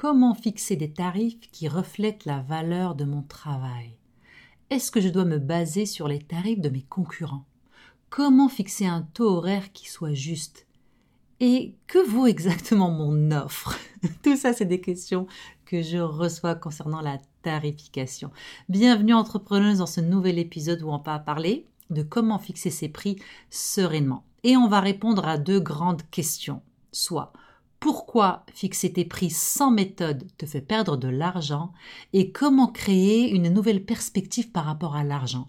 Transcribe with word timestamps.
Comment 0.00 0.32
fixer 0.32 0.76
des 0.76 0.90
tarifs 0.90 1.50
qui 1.52 1.68
reflètent 1.68 2.24
la 2.24 2.40
valeur 2.40 2.94
de 2.94 3.04
mon 3.04 3.20
travail? 3.20 3.98
Est-ce 4.70 4.90
que 4.90 4.98
je 4.98 5.10
dois 5.10 5.26
me 5.26 5.36
baser 5.36 5.84
sur 5.84 6.08
les 6.08 6.20
tarifs 6.20 6.62
de 6.62 6.70
mes 6.70 6.80
concurrents? 6.80 7.44
Comment 8.08 8.48
fixer 8.48 8.86
un 8.86 9.02
taux 9.02 9.28
horaire 9.28 9.72
qui 9.74 9.90
soit 9.90 10.14
juste? 10.14 10.66
Et 11.38 11.74
que 11.86 11.98
vaut 11.98 12.26
exactement 12.26 12.90
mon 12.90 13.30
offre? 13.30 13.78
Tout 14.22 14.36
ça, 14.36 14.54
c'est 14.54 14.64
des 14.64 14.80
questions 14.80 15.26
que 15.66 15.82
je 15.82 15.98
reçois 15.98 16.54
concernant 16.54 17.02
la 17.02 17.18
tarification. 17.42 18.30
Bienvenue 18.70 19.12
entrepreneuse 19.12 19.80
dans 19.80 19.86
ce 19.86 20.00
nouvel 20.00 20.38
épisode 20.38 20.80
où 20.80 20.88
on 20.88 20.96
va 20.96 21.18
parler 21.18 21.66
de 21.90 22.02
comment 22.02 22.38
fixer 22.38 22.70
ses 22.70 22.88
prix 22.88 23.16
sereinement. 23.50 24.24
Et 24.44 24.56
on 24.56 24.66
va 24.66 24.80
répondre 24.80 25.28
à 25.28 25.36
deux 25.36 25.60
grandes 25.60 26.08
questions. 26.10 26.62
Soit 26.90 27.34
pourquoi 27.80 28.44
fixer 28.52 28.92
tes 28.92 29.06
prix 29.06 29.30
sans 29.30 29.70
méthode 29.70 30.26
te 30.36 30.46
fait 30.46 30.60
perdre 30.60 30.96
de 30.96 31.08
l'argent 31.08 31.72
et 32.12 32.30
comment 32.30 32.68
créer 32.68 33.30
une 33.30 33.48
nouvelle 33.48 33.84
perspective 33.84 34.50
par 34.50 34.66
rapport 34.66 34.94
à 34.94 35.02
l'argent. 35.02 35.48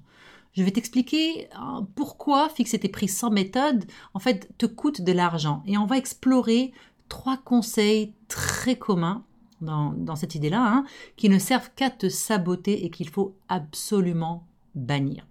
Je 0.54 0.64
vais 0.64 0.72
t'expliquer 0.72 1.50
euh, 1.56 1.82
pourquoi 1.96 2.50
fixer 2.50 2.80
tes 2.80 2.90
prix 2.90 3.08
sans 3.08 3.30
méthode 3.30 3.86
en 4.14 4.20
fait 4.20 4.50
te 4.58 4.66
coûte 4.66 5.02
de 5.02 5.12
l'argent 5.12 5.62
et 5.66 5.78
on 5.78 5.86
va 5.86 5.98
explorer 5.98 6.74
trois 7.10 7.38
conseils 7.38 8.14
très 8.28 8.78
communs 8.78 9.24
dans, 9.62 10.16
cette 10.16 10.34
idée-là 10.34 10.66
hein, 10.66 10.86
qui 11.18 11.30
ne 11.30 11.38
servent 11.38 11.70
qu'à 11.76 11.90
te 11.92 12.10
saboter 12.10 12.84
et 12.84 12.90
qu'il 12.90 13.10
faut 13.10 13.36
absolument 13.48 14.48
bannir. 14.74 15.28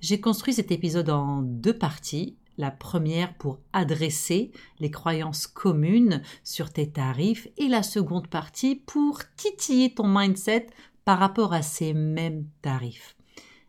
J'ai 0.00 0.20
construit 0.20 0.54
cet 0.54 0.70
épisode 0.70 1.10
en 1.10 1.42
deux 1.42 1.76
parties 1.76 2.36
la 2.58 2.70
première 2.70 3.34
pour 3.34 3.58
adresser 3.72 4.52
les 4.78 4.90
croyances 4.90 5.46
communes 5.46 6.22
sur 6.44 6.72
tes 6.72 6.90
tarifs 6.90 7.48
et 7.56 7.68
la 7.68 7.82
seconde 7.82 8.28
partie 8.28 8.76
pour 8.76 9.20
titiller 9.36 9.94
ton 9.94 10.06
mindset 10.06 10.66
par 11.04 11.18
rapport 11.18 11.52
à 11.52 11.62
ces 11.62 11.94
mêmes 11.94 12.46
tarifs. 12.62 13.16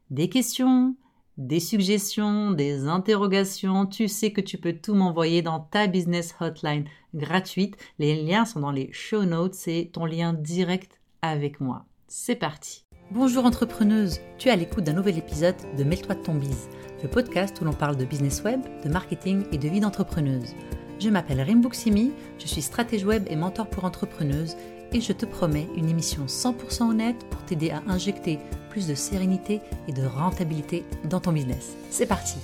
Des 0.09 0.29
questions, 0.29 0.95
des 1.37 1.59
suggestions, 1.59 2.51
des 2.51 2.87
interrogations, 2.87 3.85
tu 3.85 4.07
sais 4.07 4.31
que 4.31 4.41
tu 4.41 4.57
peux 4.57 4.73
tout 4.73 4.93
m'envoyer 4.93 5.41
dans 5.41 5.59
ta 5.59 5.87
business 5.87 6.35
hotline 6.39 6.85
gratuite. 7.13 7.75
Les 7.97 8.21
liens 8.23 8.45
sont 8.45 8.59
dans 8.59 8.71
les 8.71 8.91
show 8.91 9.23
notes, 9.23 9.55
c'est 9.55 9.89
ton 9.91 10.05
lien 10.05 10.33
direct 10.33 10.99
avec 11.21 11.59
moi. 11.59 11.85
C'est 12.07 12.35
parti. 12.35 12.82
Bonjour 13.13 13.45
entrepreneuse, 13.45 14.21
tu 14.39 14.47
es 14.47 14.51
à 14.51 14.55
l'écoute 14.55 14.85
d'un 14.85 14.93
nouvel 14.93 15.19
épisode 15.19 15.55
de 15.77 15.83
Mêle-toi 15.83 16.15
de 16.15 16.23
ton 16.23 16.33
bise 16.33 16.67
le 17.03 17.07
podcast 17.07 17.55
où 17.61 17.63
l'on 17.63 17.71
parle 17.71 17.95
de 17.95 18.05
business 18.05 18.41
web, 18.41 18.59
de 18.83 18.89
marketing 18.89 19.45
et 19.51 19.59
de 19.59 19.69
vie 19.69 19.81
d'entrepreneuse. 19.81 20.55
Je 20.99 21.11
m'appelle 21.11 21.39
Rimbuksimi, 21.39 22.11
je 22.39 22.47
suis 22.47 22.63
stratège 22.63 23.05
web 23.05 23.27
et 23.29 23.35
mentor 23.35 23.69
pour 23.69 23.85
entrepreneuses 23.85 24.55
et 24.93 24.99
je 24.99 25.13
te 25.13 25.27
promets 25.27 25.67
une 25.75 25.89
émission 25.89 26.25
100% 26.25 26.89
honnête 26.89 27.23
pour 27.29 27.43
t'aider 27.45 27.69
à 27.69 27.83
injecter 27.85 28.39
plus 28.71 28.87
de 28.87 28.95
sérénité 28.95 29.61
et 29.87 29.93
de 29.93 30.03
rentabilité 30.03 30.83
dans 31.07 31.19
ton 31.19 31.33
business. 31.33 31.75
C'est 31.91 32.07
parti 32.07 32.39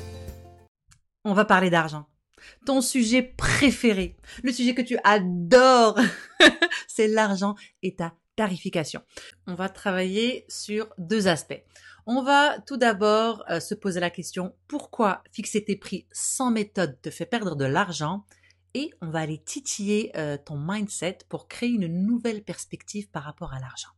On 1.25 1.33
va 1.33 1.45
parler 1.45 1.71
d'argent. 1.71 2.05
Ton 2.67 2.81
sujet 2.81 3.23
préféré, 3.23 4.17
le 4.43 4.51
sujet 4.51 4.75
que 4.75 4.83
tu 4.83 4.99
adores, 5.03 5.99
c'est 6.87 7.07
l'argent 7.07 7.55
et 7.81 7.95
ta 7.95 8.13
On 9.47 9.55
va 9.55 9.69
travailler 9.69 10.45
sur 10.47 10.93
deux 10.97 11.27
aspects. 11.27 11.63
On 12.05 12.23
va 12.23 12.59
tout 12.61 12.77
d'abord 12.77 13.43
euh, 13.49 13.59
se 13.59 13.75
poser 13.75 13.99
la 13.99 14.09
question 14.09 14.55
pourquoi 14.67 15.23
fixer 15.31 15.63
tes 15.63 15.75
prix 15.75 16.07
sans 16.11 16.49
méthode 16.49 16.99
te 17.01 17.09
fait 17.09 17.25
perdre 17.25 17.55
de 17.55 17.65
l'argent? 17.65 18.25
Et 18.73 18.91
on 19.01 19.09
va 19.09 19.19
aller 19.19 19.41
titiller 19.43 20.11
euh, 20.15 20.37
ton 20.37 20.57
mindset 20.57 21.19
pour 21.27 21.47
créer 21.47 21.69
une 21.69 21.87
nouvelle 21.87 22.43
perspective 22.43 23.09
par 23.09 23.23
rapport 23.23 23.53
à 23.53 23.59
l'argent. 23.59 23.89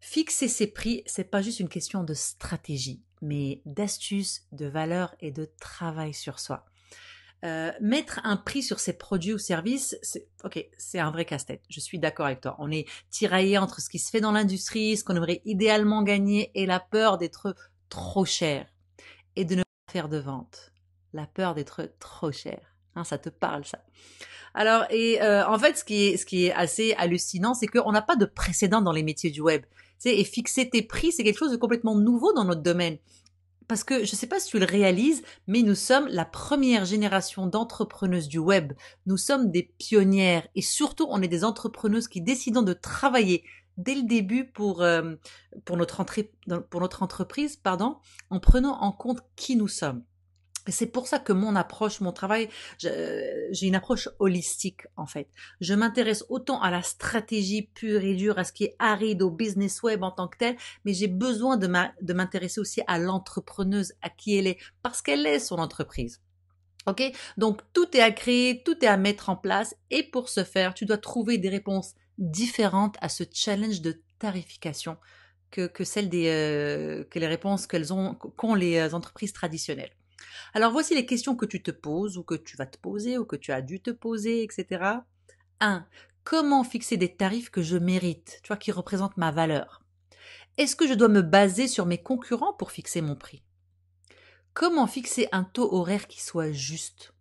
Fixer 0.00 0.48
ses 0.48 0.66
prix, 0.66 1.02
c'est 1.06 1.30
pas 1.30 1.40
juste 1.40 1.60
une 1.60 1.68
question 1.68 2.04
de 2.04 2.14
stratégie, 2.14 3.02
mais 3.22 3.62
d'astuce, 3.64 4.42
de 4.52 4.66
valeur 4.66 5.14
et 5.20 5.30
de 5.32 5.50
travail 5.58 6.14
sur 6.14 6.40
soi. 6.40 6.66
Euh, 7.44 7.72
mettre 7.78 8.20
un 8.24 8.38
prix 8.38 8.62
sur 8.62 8.80
ses 8.80 8.94
produits 8.94 9.34
ou 9.34 9.38
services, 9.38 9.98
c'est 10.00 10.28
ok, 10.44 10.66
c'est 10.78 10.98
un 10.98 11.10
vrai 11.10 11.26
casse-tête. 11.26 11.60
Je 11.68 11.78
suis 11.78 11.98
d'accord 11.98 12.24
avec 12.24 12.40
toi. 12.40 12.56
On 12.58 12.70
est 12.70 12.86
tiraillé 13.10 13.58
entre 13.58 13.82
ce 13.82 13.90
qui 13.90 13.98
se 13.98 14.08
fait 14.08 14.22
dans 14.22 14.32
l'industrie, 14.32 14.96
ce 14.96 15.04
qu'on 15.04 15.14
aimerait 15.14 15.42
idéalement 15.44 16.02
gagner, 16.02 16.50
et 16.54 16.64
la 16.64 16.80
peur 16.80 17.18
d'être 17.18 17.54
trop 17.90 18.24
cher 18.24 18.66
et 19.36 19.44
de 19.44 19.56
ne 19.56 19.62
pas 19.62 19.92
faire 19.92 20.08
de 20.08 20.16
vente. 20.16 20.72
La 21.12 21.26
peur 21.26 21.54
d'être 21.54 21.92
trop 21.98 22.32
cher. 22.32 22.74
Hein, 22.96 23.04
ça 23.04 23.18
te 23.18 23.28
parle 23.28 23.66
ça. 23.66 23.84
Alors 24.54 24.86
et 24.88 25.20
euh, 25.20 25.46
en 25.46 25.58
fait, 25.58 25.76
ce 25.76 25.84
qui 25.84 26.06
est 26.06 26.16
ce 26.16 26.24
qui 26.24 26.46
est 26.46 26.54
assez 26.54 26.94
hallucinant, 26.94 27.52
c'est 27.52 27.66
qu'on 27.66 27.92
n'a 27.92 28.02
pas 28.02 28.16
de 28.16 28.24
précédent 28.24 28.80
dans 28.80 28.92
les 28.92 29.02
métiers 29.02 29.30
du 29.30 29.42
web. 29.42 29.64
et 30.06 30.24
fixer 30.24 30.70
tes 30.70 30.82
prix, 30.82 31.12
c'est 31.12 31.24
quelque 31.24 31.38
chose 31.38 31.52
de 31.52 31.56
complètement 31.56 31.94
nouveau 31.94 32.32
dans 32.32 32.44
notre 32.44 32.62
domaine 32.62 32.96
parce 33.68 33.84
que 33.84 34.04
je 34.04 34.12
ne 34.12 34.16
sais 34.16 34.26
pas 34.26 34.40
si 34.40 34.50
tu 34.50 34.58
le 34.58 34.64
réalises, 34.64 35.22
mais 35.46 35.62
nous 35.62 35.74
sommes 35.74 36.06
la 36.08 36.24
première 36.24 36.84
génération 36.84 37.46
d'entrepreneuses 37.46 38.28
du 38.28 38.38
web. 38.38 38.72
Nous 39.06 39.16
sommes 39.16 39.50
des 39.50 39.74
pionnières 39.78 40.46
et 40.54 40.62
surtout 40.62 41.06
on 41.10 41.22
est 41.22 41.28
des 41.28 41.44
entrepreneuses 41.44 42.08
qui 42.08 42.20
décidons 42.20 42.62
de 42.62 42.72
travailler 42.72 43.44
dès 43.76 43.94
le 43.94 44.02
début 44.02 44.44
pour, 44.44 44.82
euh, 44.82 45.14
pour, 45.64 45.76
notre, 45.76 46.04
pour 46.70 46.80
notre 46.80 47.02
entreprise 47.02 47.56
pardon, 47.56 47.96
en 48.30 48.40
prenant 48.40 48.80
en 48.80 48.92
compte 48.92 49.20
qui 49.36 49.56
nous 49.56 49.68
sommes. 49.68 50.04
C'est 50.68 50.86
pour 50.86 51.06
ça 51.06 51.18
que 51.18 51.32
mon 51.32 51.56
approche, 51.56 52.00
mon 52.00 52.12
travail, 52.12 52.48
j'ai 52.78 53.66
une 53.66 53.74
approche 53.74 54.08
holistique 54.18 54.86
en 54.96 55.06
fait. 55.06 55.28
Je 55.60 55.74
m'intéresse 55.74 56.24
autant 56.30 56.60
à 56.60 56.70
la 56.70 56.82
stratégie 56.82 57.62
pure 57.74 58.02
et 58.02 58.14
dure, 58.14 58.38
à 58.38 58.44
ce 58.44 58.52
qui 58.52 58.64
est 58.64 58.76
aride, 58.78 59.22
au 59.22 59.30
business 59.30 59.82
web 59.82 60.02
en 60.02 60.10
tant 60.10 60.28
que 60.28 60.38
tel, 60.38 60.56
mais 60.84 60.94
j'ai 60.94 61.08
besoin 61.08 61.56
de 61.56 62.12
m'intéresser 62.12 62.60
aussi 62.60 62.80
à 62.86 62.98
l'entrepreneuse, 62.98 63.92
à 64.00 64.08
qui 64.08 64.36
elle 64.36 64.46
est, 64.46 64.58
parce 64.82 65.02
qu'elle 65.02 65.26
est 65.26 65.38
son 65.38 65.56
entreprise. 65.56 66.22
Ok? 66.86 67.02
Donc 67.36 67.60
tout 67.72 67.94
est 67.96 68.00
à 68.00 68.10
créer, 68.10 68.62
tout 68.62 68.82
est 68.82 68.88
à 68.88 68.96
mettre 68.96 69.28
en 69.30 69.36
place, 69.36 69.74
et 69.90 70.02
pour 70.02 70.28
ce 70.28 70.44
faire, 70.44 70.74
tu 70.74 70.86
dois 70.86 70.98
trouver 70.98 71.38
des 71.38 71.48
réponses 71.48 71.94
différentes 72.18 72.96
à 73.00 73.08
ce 73.08 73.24
challenge 73.30 73.80
de 73.80 74.00
tarification 74.18 74.96
que, 75.50 75.66
que 75.66 75.84
celles 75.84 76.08
des 76.08 76.28
euh, 76.28 77.04
que 77.04 77.18
les 77.18 77.26
réponses 77.26 77.66
qu'elles 77.66 77.92
ont 77.92 78.14
qu'ont 78.14 78.54
les 78.54 78.94
entreprises 78.94 79.32
traditionnelles. 79.32 79.92
Alors 80.52 80.72
voici 80.72 80.94
les 80.94 81.06
questions 81.06 81.36
que 81.36 81.46
tu 81.46 81.62
te 81.62 81.70
poses 81.70 82.16
ou 82.16 82.22
que 82.22 82.34
tu 82.34 82.56
vas 82.56 82.66
te 82.66 82.78
poser 82.78 83.18
ou 83.18 83.24
que 83.24 83.36
tu 83.36 83.52
as 83.52 83.62
dû 83.62 83.80
te 83.80 83.90
poser, 83.90 84.42
etc. 84.42 84.84
1. 85.60 85.86
Comment 86.22 86.64
fixer 86.64 86.96
des 86.96 87.14
tarifs 87.14 87.50
que 87.50 87.62
je 87.62 87.76
mérite, 87.76 88.40
tu 88.42 88.48
vois, 88.48 88.56
qui 88.56 88.72
représentent 88.72 89.16
ma 89.16 89.30
valeur? 89.30 89.82
Est-ce 90.56 90.76
que 90.76 90.86
je 90.86 90.94
dois 90.94 91.08
me 91.08 91.22
baser 91.22 91.66
sur 91.66 91.86
mes 91.86 92.02
concurrents 92.02 92.52
pour 92.52 92.70
fixer 92.70 93.00
mon 93.00 93.16
prix? 93.16 93.42
Comment 94.54 94.86
fixer 94.86 95.28
un 95.32 95.42
taux 95.42 95.74
horaire 95.74 96.06
qui 96.06 96.22
soit 96.22 96.52
juste? 96.52 97.12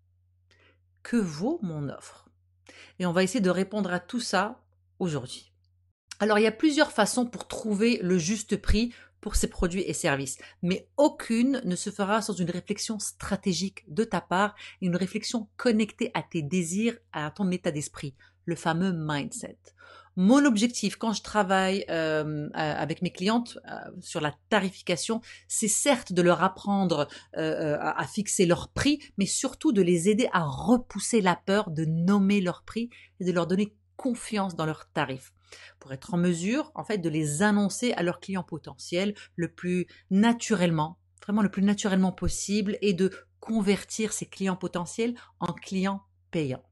Que 1.02 1.18
vaut 1.18 1.60
mon 1.64 1.90
offre? 1.90 2.30
Et 3.00 3.08
on 3.08 3.12
va 3.12 3.24
essayer 3.24 3.42
de 3.42 3.50
répondre 3.50 3.92
à 3.92 4.00
tout 4.00 4.20
ça 4.20 4.64
aujourd'hui. 5.00 5.52
Alors 6.20 6.38
il 6.38 6.44
y 6.44 6.48
a 6.48 6.52
plusieurs 6.52 6.92
façons 6.92 7.26
pour 7.26 7.48
trouver 7.48 8.00
le 8.04 8.18
juste 8.20 8.56
prix 8.58 8.94
pour 9.24 9.38
ses 9.38 9.48
produits 9.48 9.84
et 9.88 9.94
services. 9.94 10.38
Mais 10.62 10.90
aucune 10.98 11.62
ne 11.64 11.78
se 11.78 11.90
fera 11.90 12.22
sans 12.22 12.34
une 12.34 12.52
réflexion 12.52 13.00
stratégique 13.00 13.86
de 13.88 14.04
ta 14.04 14.20
part, 14.20 14.54
une 14.82 14.98
réflexion 14.98 15.48
connectée 15.56 16.12
à 16.14 16.22
tes 16.22 16.42
désirs, 16.42 16.98
à 17.14 17.32
ton 17.32 17.50
état 17.50 17.72
d'esprit, 17.72 18.16
le 18.44 18.56
fameux 18.56 18.92
mindset. 18.94 19.58
Mon 20.18 20.44
objectif 20.44 20.98
quand 20.98 21.14
je 21.14 21.24
travaille 21.24 21.86
euh, 21.90 22.50
avec 22.54 23.02
mes 23.02 23.12
clientes 23.12 23.58
euh, 23.72 23.78
sur 24.02 24.20
la 24.20 24.36
tarification, 24.50 25.22
c'est 25.48 25.70
certes 25.70 26.12
de 26.12 26.22
leur 26.22 26.44
apprendre 26.44 27.08
euh, 27.38 27.78
à, 27.80 28.06
fixer 28.06 28.46
leur 28.46 28.70
prix, 28.74 29.00
mais 29.18 29.26
surtout 29.26 29.72
de 29.72 29.82
les 29.82 30.10
aider 30.10 30.28
à 30.34 30.44
repousser 30.44 31.22
la 31.22 31.38
peur 31.38 31.72
de 31.72 31.86
nommer 31.86 32.42
leur 32.42 32.64
prix 32.64 32.90
et 33.22 33.26
de 33.26 33.32
leur 33.32 33.48
donner 33.48 33.74
confiance 33.96 34.56
dans 34.56 34.66
leurs 34.66 34.92
tarifs 34.92 35.32
pour 35.80 35.94
être 35.94 36.14
en 36.14 36.18
mesure 36.18 36.72
en 36.76 36.84
fait 36.84 36.98
de 36.98 37.10
les 37.10 37.42
annoncer 37.42 37.94
à 37.94 38.04
leurs 38.04 38.20
clients 38.20 38.44
potentiels 38.44 39.14
le 39.36 39.52
plus 39.52 39.88
naturellement, 40.10 40.98
vraiment 41.24 41.42
le 41.42 41.52
plus 41.52 41.64
naturellement 41.64 42.12
possible 42.12 42.78
et 42.82 42.94
de 42.94 43.12
convertir 43.40 44.14
ces 44.14 44.26
clients 44.26 44.56
potentiels 44.56 45.16
en 45.40 45.54
clients 45.54 46.04
payants. 46.32 46.64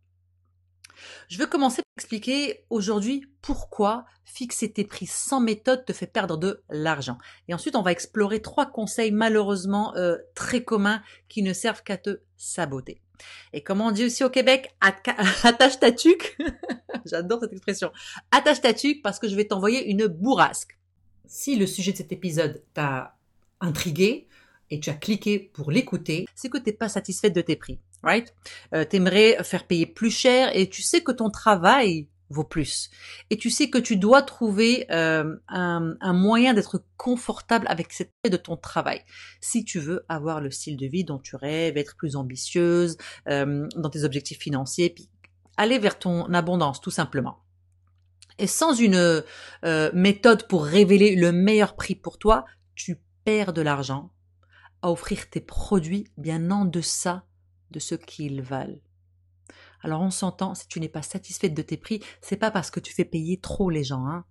Je 1.28 1.38
veux 1.38 1.48
commencer 1.48 1.82
par 1.82 2.02
expliquer 2.02 2.66
aujourd'hui 2.70 3.26
pourquoi 3.42 4.06
fixer 4.24 4.72
tes 4.72 4.86
prix 4.86 5.08
sans 5.08 5.40
méthode 5.40 5.86
te 5.86 5.94
fait 5.94 6.08
perdre 6.08 6.38
de 6.38 6.64
l'argent. 6.70 7.18
Et 7.48 7.54
ensuite, 7.54 7.76
on 7.76 7.82
va 7.82 7.92
explorer 7.92 8.42
trois 8.42 8.68
conseils 8.68 9.12
malheureusement 9.12 9.96
euh, 9.96 10.18
très 10.36 10.64
communs 10.64 11.02
qui 11.28 11.42
ne 11.44 11.54
servent 11.54 11.84
qu'à 11.84 11.98
te 11.98 12.22
saboter. 12.38 13.02
Et 13.54 13.62
comme 13.62 13.82
on 13.82 13.92
dit 13.92 14.06
aussi 14.06 14.24
au 14.24 14.30
Québec, 14.30 14.70
attache 15.44 15.80
ta 15.80 15.92
tuque. 15.92 16.38
J'adore 17.06 17.40
cette 17.42 17.54
expression. 17.54 17.92
Attache 18.32 18.62
ta 18.62 18.74
tuque 18.74 19.02
parce 19.02 19.20
que 19.20 19.28
je 19.28 19.36
vais 19.36 19.46
t'envoyer 19.46 19.90
une 19.90 20.08
bourrasque. 20.08 20.78
Si 21.26 21.56
le 21.56 21.66
sujet 21.66 21.92
de 21.92 21.98
cet 21.98 22.12
épisode 22.12 22.62
t'a 22.74 23.16
intrigué 23.60 24.28
et 24.70 24.80
tu 24.80 24.90
as 24.90 24.94
cliqué 24.94 25.40
pour 25.40 25.72
l'écouter, 25.72 26.26
c'est 26.36 26.50
que 26.50 26.58
tu 26.58 26.66
n'es 26.68 26.74
pas 26.74 26.90
satisfaite 26.90 27.34
de 27.34 27.42
tes 27.42 27.56
prix, 27.56 27.80
right? 28.04 28.34
Euh, 28.74 28.86
aimerais 28.92 29.38
faire 29.44 29.66
payer 29.66 29.86
plus 29.86 30.12
cher 30.12 30.56
et 30.56 30.70
tu 30.70 30.82
sais 30.82 31.02
que 31.02 31.12
ton 31.12 31.30
travail 31.30 32.08
vaut 32.32 32.44
plus. 32.44 32.90
Et 33.30 33.38
tu 33.38 33.50
sais 33.50 33.70
que 33.70 33.78
tu 33.78 33.98
dois 33.98 34.22
trouver 34.22 34.86
euh, 34.92 35.36
un, 35.48 36.14
moyen 36.14 36.54
d'être 36.54 36.84
confortable 36.98 37.66
avec 37.70 37.92
cette 37.94 38.12
de 38.30 38.38
ton 38.38 38.56
travail. 38.56 39.02
Si 39.40 39.66
tu 39.66 39.80
veux 39.80 40.06
avoir 40.08 40.42
le 40.42 40.52
style 40.52 40.78
de 40.78 40.86
vie 40.86 41.04
dont 41.04 41.20
tu 41.20 41.36
rêves, 41.36 41.78
être 41.78 41.96
plus 41.96 42.16
ambitieuse 42.16 42.98
euh, 43.28 43.68
dans 43.76 43.90
tes 43.90 44.04
objectifs 44.04 44.40
financiers, 44.40 44.90
puis 44.90 45.10
aller 45.58 45.80
vers 45.80 45.98
ton 45.98 46.32
abondance 46.34 46.82
tout 46.82 46.92
simplement. 46.92 47.40
Et 48.38 48.48
sans 48.48 48.74
une 48.74 49.24
euh, 49.66 49.92
méthode 49.94 50.48
pour 50.48 50.66
révéler 50.66 51.16
le 51.16 51.32
meilleur 51.32 51.76
prix 51.76 51.96
pour 51.96 52.18
toi, 52.18 52.46
tu 52.76 53.00
perds 53.24 53.54
de 53.54 53.62
l'argent 53.62 54.12
à 54.82 54.92
offrir 54.92 55.30
tes 55.30 55.42
produits 55.42 56.08
bien 56.18 56.50
en 56.52 56.66
deçà 56.66 57.26
de 57.72 57.80
ce 57.80 57.96
qu'ils 57.96 58.42
valent. 58.42 58.80
Alors 59.82 60.02
on 60.02 60.12
s'entend, 60.12 60.56
si 60.56 60.68
tu 60.68 60.80
n'es 60.80 60.90
pas 60.90 61.02
satisfaite 61.02 61.54
de 61.54 61.62
tes 61.62 61.78
prix, 61.78 62.02
c'est 62.22 62.38
pas 62.38 62.52
parce 62.52 62.72
que 62.72 62.80
tu 62.80 62.94
fais 62.94 63.06
payer 63.06 63.40
trop 63.40 63.70
les 63.70 63.84
gens, 63.84 64.06
hein, 64.06 64.26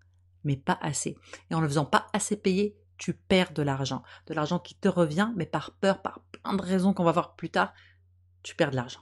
mais 0.45 0.57
pas 0.57 0.79
assez. 0.81 1.17
Et 1.51 1.55
en 1.55 1.61
ne 1.61 1.69
faisant 1.69 1.85
pas 1.85 2.07
assez 2.13 2.37
payer, 2.37 2.77
tu 2.99 3.15
perds 3.15 3.53
de 3.53 3.63
l'argent. 3.63 4.03
De 4.27 4.35
l'argent 4.35 4.59
qui 4.59 4.75
te 4.75 4.89
revient, 4.89 5.31
mais 5.37 5.47
par 5.47 5.73
peur, 5.81 6.03
par 6.03 6.21
plein 6.33 6.55
de 6.55 6.63
raisons 6.63 6.93
qu'on 6.93 7.05
va 7.05 7.13
voir 7.13 7.35
plus 7.35 7.51
tard, 7.51 7.73
tu 8.43 8.55
perds 8.55 8.71
de 8.71 8.77
l'argent. 8.77 9.01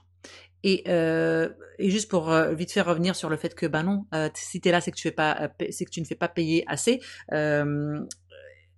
Et, 0.63 0.83
euh, 0.87 1.49
et, 1.77 1.89
juste 1.89 2.09
pour 2.09 2.31
euh, 2.31 2.53
vite 2.53 2.71
faire 2.71 2.85
revenir 2.85 3.15
sur 3.15 3.29
le 3.29 3.37
fait 3.37 3.55
que 3.55 3.65
ben 3.65 3.83
non, 3.83 4.05
euh, 4.13 4.29
si 4.33 4.59
là, 4.65 4.81
c'est 4.81 4.91
que 4.91 4.97
tu 4.97 5.09
c'est 5.69 5.85
que 5.85 5.89
tu 5.89 6.01
ne 6.01 6.05
fais 6.05 6.15
pas 6.15 6.27
payer 6.27 6.65
assez, 6.67 6.99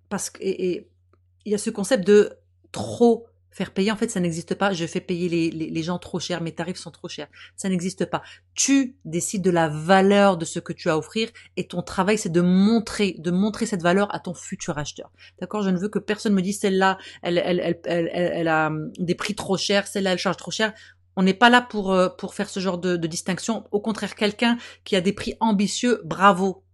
parce 0.08 0.30
que 0.30 0.38
il 0.42 1.50
y 1.50 1.54
a 1.54 1.58
ce 1.58 1.70
concept 1.70 2.06
de 2.06 2.38
trop 2.70 3.26
Faire 3.52 3.70
payer, 3.70 3.92
en 3.92 3.96
fait, 3.96 4.10
ça 4.10 4.18
n'existe 4.18 4.54
pas. 4.54 4.72
Je 4.72 4.86
fais 4.86 5.00
payer 5.00 5.28
les, 5.50 5.82
gens 5.82 5.98
trop 5.98 6.18
cher, 6.18 6.40
mes 6.40 6.52
tarifs 6.52 6.78
sont 6.78 6.90
trop 6.90 7.08
chers. 7.08 7.28
Ça 7.54 7.68
n'existe 7.68 8.06
pas. 8.06 8.22
Tu 8.54 8.96
décides 9.04 9.42
de 9.42 9.50
la 9.50 9.68
valeur 9.68 10.38
de 10.38 10.44
ce 10.46 10.58
que 10.58 10.72
tu 10.72 10.88
as 10.88 10.94
à 10.94 10.96
offrir 10.96 11.28
et 11.56 11.66
ton 11.66 11.82
travail, 11.82 12.16
c'est 12.16 12.32
de 12.32 12.40
montrer, 12.40 13.14
de 13.18 13.30
montrer 13.30 13.66
cette 13.66 13.82
valeur 13.82 14.12
à 14.14 14.20
ton 14.20 14.32
futur 14.32 14.78
acheteur. 14.78 15.12
D'accord? 15.38 15.62
Je 15.62 15.70
ne 15.70 15.76
veux 15.76 15.88
que 15.88 15.98
personne 15.98 16.32
me 16.32 16.40
dise 16.40 16.60
celle-là, 16.60 16.96
elle, 17.22 17.36
elle, 17.44 17.60
elle, 17.60 17.80
elle, 17.84 18.10
elle 18.12 18.48
a 18.48 18.68
hum, 18.68 18.90
des 18.98 19.14
prix 19.14 19.34
trop 19.34 19.58
chers, 19.58 19.86
celle-là, 19.86 20.12
elle 20.12 20.18
charge 20.18 20.38
trop 20.38 20.50
cher. 20.50 20.72
On 21.16 21.22
n'est 21.22 21.34
pas 21.34 21.50
là 21.50 21.60
pour, 21.60 21.92
euh, 21.92 22.08
pour 22.08 22.34
faire 22.34 22.48
ce 22.48 22.58
genre 22.58 22.78
de, 22.78 22.96
de 22.96 23.06
distinction. 23.06 23.64
Au 23.70 23.80
contraire, 23.80 24.14
quelqu'un 24.14 24.56
qui 24.84 24.96
a 24.96 25.02
des 25.02 25.12
prix 25.12 25.34
ambitieux, 25.40 26.00
bravo. 26.04 26.64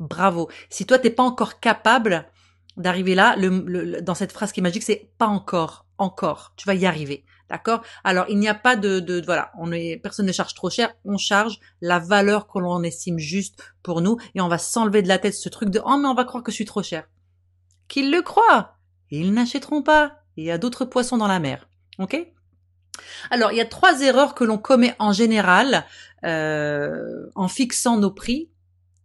Bravo. 0.00 0.48
Si 0.70 0.86
toi, 0.86 0.98
t'es 0.98 1.10
pas 1.10 1.22
encore 1.22 1.60
capable 1.60 2.26
d'arriver 2.76 3.14
là, 3.14 3.36
dans 4.02 4.14
cette 4.14 4.32
phrase 4.32 4.52
qui 4.52 4.60
est 4.60 4.62
magique, 4.62 4.82
c'est 4.82 5.10
pas 5.18 5.26
encore 5.26 5.84
encore. 5.98 6.52
Tu 6.56 6.66
vas 6.66 6.74
y 6.74 6.86
arriver. 6.86 7.24
D'accord? 7.50 7.82
Alors, 8.04 8.24
il 8.28 8.38
n'y 8.38 8.48
a 8.48 8.54
pas 8.54 8.74
de, 8.74 9.00
de, 9.00 9.22
voilà, 9.24 9.52
on 9.58 9.70
est, 9.70 10.00
personne 10.02 10.26
ne 10.26 10.32
charge 10.32 10.54
trop 10.54 10.70
cher, 10.70 10.94
on 11.04 11.18
charge 11.18 11.60
la 11.82 11.98
valeur 11.98 12.48
que 12.48 12.58
l'on 12.58 12.82
estime 12.82 13.18
juste 13.18 13.62
pour 13.82 14.00
nous 14.00 14.16
et 14.34 14.40
on 14.40 14.48
va 14.48 14.58
s'enlever 14.58 15.02
de 15.02 15.08
la 15.08 15.18
tête 15.18 15.34
ce 15.34 15.50
truc 15.50 15.68
de 15.68 15.80
oh 15.84 15.98
mais 15.98 16.08
on 16.08 16.14
va 16.14 16.24
croire 16.24 16.42
que 16.42 16.50
je 16.50 16.56
suis 16.56 16.64
trop 16.64 16.82
cher. 16.82 17.06
Qu'ils 17.86 18.10
le 18.10 18.22
croient, 18.22 18.78
ils 19.10 19.32
n'achèteront 19.32 19.82
pas. 19.82 20.20
Il 20.36 20.44
y 20.44 20.50
a 20.50 20.58
d'autres 20.58 20.86
poissons 20.86 21.18
dans 21.18 21.28
la 21.28 21.38
mer. 21.38 21.68
Ok? 21.98 22.16
Alors, 23.30 23.52
il 23.52 23.56
y 23.56 23.60
a 23.60 23.66
trois 23.66 24.00
erreurs 24.00 24.34
que 24.34 24.44
l'on 24.44 24.58
commet 24.58 24.94
en 24.98 25.12
général 25.12 25.84
euh, 26.24 27.26
en 27.34 27.48
fixant 27.48 27.98
nos 27.98 28.10
prix 28.10 28.50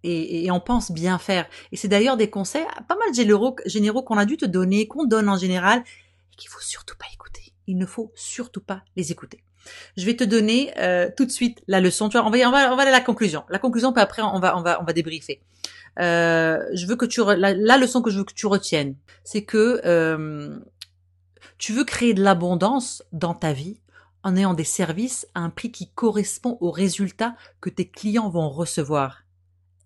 et, 0.04 0.46
et, 0.46 0.52
on 0.52 0.60
pense 0.60 0.92
bien 0.92 1.18
faire. 1.18 1.48
Et 1.72 1.78
c'est 1.78 1.88
d'ailleurs 1.88 2.18
des 2.18 2.30
conseils 2.30 2.66
pas 2.88 2.96
mal 2.96 3.14
généraux, 3.14 4.04
qu'on 4.04 4.18
a 4.18 4.26
dû 4.26 4.38
te 4.38 4.46
donner, 4.46 4.88
qu'on 4.88 5.06
donne 5.06 5.30
en 5.30 5.38
général 5.38 5.84
qu'il 6.38 6.50
faut 6.50 6.62
surtout 6.62 6.96
pas 6.98 7.06
écouter. 7.14 7.54
Il 7.68 7.78
ne 7.78 7.86
faut 7.86 8.12
surtout 8.16 8.62
pas 8.62 8.84
les 8.96 9.12
écouter. 9.12 9.44
Je 9.98 10.06
vais 10.06 10.16
te 10.16 10.24
donner 10.24 10.72
euh, 10.78 11.10
tout 11.16 11.26
de 11.26 11.32
suite 11.32 11.62
la 11.68 11.82
leçon. 11.82 12.10
Tu 12.10 12.18
vois, 12.18 12.26
on 12.26 12.32
va, 12.32 12.38
on 12.48 12.52
va, 12.52 12.74
on 12.74 12.76
va 12.76 12.82
aller 12.82 12.92
à 12.92 12.98
la 12.98 13.02
conclusion. 13.02 13.44
La 13.50 13.60
conclusion, 13.60 13.92
puis 13.94 14.02
après, 14.02 14.22
on 14.22 14.40
va, 14.40 14.58
on 14.58 14.62
va, 14.62 14.82
on 14.82 14.86
va 14.86 14.94
débriefer. 14.94 15.42
Euh, 16.00 16.60
je 16.74 16.86
veux 16.86 16.96
que 16.96 17.06
tu 17.06 17.22
la, 17.24 17.54
la, 17.54 17.78
leçon 17.78 18.02
que 18.02 18.10
je 18.10 18.20
veux 18.20 18.24
que 18.24 18.34
tu 18.34 18.48
retiennes, 18.48 18.96
c'est 19.24 19.44
que 19.44 19.82
euh, 19.86 20.58
tu 21.58 21.74
veux 21.74 21.84
créer 21.84 22.14
de 22.14 22.24
l'abondance 22.24 23.04
dans 23.12 23.34
ta 23.34 23.52
vie 23.52 23.82
en 24.24 24.36
ayant 24.36 24.54
des 24.54 24.64
services 24.64 25.28
à 25.34 25.42
un 25.42 25.50
prix 25.50 25.72
qui 25.72 25.90
correspond 25.90 26.58
aux 26.62 26.72
résultats 26.72 27.36
que 27.60 27.70
tes 27.70 27.88
clients 27.88 28.30
vont 28.30 28.50
recevoir. 28.50 29.24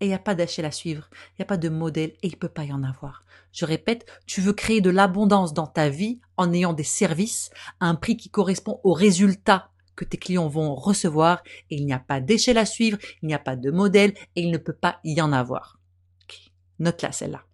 Et 0.00 0.06
il 0.06 0.08
n'y 0.08 0.14
a 0.14 0.18
pas 0.18 0.34
d'échelle 0.34 0.64
à 0.64 0.70
suivre, 0.70 1.08
il 1.30 1.34
n'y 1.40 1.42
a 1.44 1.46
pas 1.46 1.56
de 1.56 1.68
modèle 1.68 2.10
et 2.22 2.26
il 2.26 2.36
peut 2.36 2.48
pas 2.48 2.64
y 2.64 2.72
en 2.72 2.82
avoir. 2.82 3.24
Je 3.52 3.64
répète, 3.64 4.06
tu 4.26 4.40
veux 4.40 4.52
créer 4.52 4.80
de 4.80 4.90
l'abondance 4.90 5.54
dans 5.54 5.68
ta 5.68 5.88
vie 5.88 6.20
en 6.36 6.52
ayant 6.52 6.72
des 6.72 6.82
services 6.82 7.50
à 7.78 7.86
un 7.86 7.94
prix 7.94 8.16
qui 8.16 8.28
correspond 8.28 8.80
aux 8.82 8.92
résultats 8.92 9.70
que 9.94 10.04
tes 10.04 10.16
clients 10.16 10.48
vont 10.48 10.74
recevoir 10.74 11.42
et 11.70 11.76
il 11.76 11.86
n'y 11.86 11.92
a 11.92 12.00
pas 12.00 12.20
d'échelle 12.20 12.58
à 12.58 12.66
suivre, 12.66 12.98
il 13.22 13.26
n'y 13.26 13.34
a 13.34 13.38
pas 13.38 13.54
de 13.54 13.70
modèle 13.70 14.12
et 14.34 14.42
il 14.42 14.50
ne 14.50 14.58
peut 14.58 14.72
pas 14.72 14.98
y 15.04 15.20
en 15.20 15.32
avoir. 15.32 15.78
Note-la 16.80 17.12
celle-là. 17.12 17.44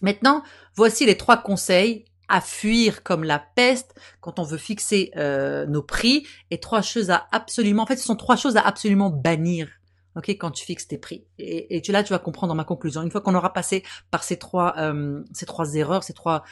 Maintenant, 0.00 0.44
voici 0.76 1.06
les 1.06 1.16
trois 1.16 1.36
conseils 1.36 2.04
à 2.28 2.40
fuir 2.40 3.02
comme 3.02 3.24
la 3.24 3.38
peste 3.40 3.94
quand 4.20 4.38
on 4.38 4.44
veut 4.44 4.58
fixer 4.58 5.10
euh, 5.16 5.66
nos 5.66 5.82
prix 5.82 6.26
et 6.50 6.58
trois 6.58 6.82
choses 6.82 7.10
à 7.10 7.26
absolument, 7.32 7.82
en 7.82 7.86
fait, 7.86 7.96
ce 7.96 8.06
sont 8.06 8.16
trois 8.16 8.36
choses 8.36 8.56
à 8.56 8.62
absolument 8.62 9.10
bannir 9.10 9.68
ok, 10.16 10.28
quand 10.30 10.50
tu 10.50 10.64
fixes 10.64 10.88
tes 10.88 10.98
prix. 10.98 11.24
Et, 11.38 11.80
tu, 11.82 11.92
là, 11.92 12.02
tu 12.02 12.12
vas 12.12 12.18
comprendre 12.18 12.54
ma 12.54 12.64
conclusion. 12.64 13.02
Une 13.02 13.10
fois 13.10 13.20
qu'on 13.20 13.34
aura 13.34 13.52
passé 13.52 13.82
par 14.10 14.24
ces 14.24 14.38
trois, 14.38 14.74
euh, 14.78 15.22
ces 15.32 15.46
trois 15.46 15.74
erreurs, 15.74 16.02
ces 16.02 16.12
trois 16.12 16.44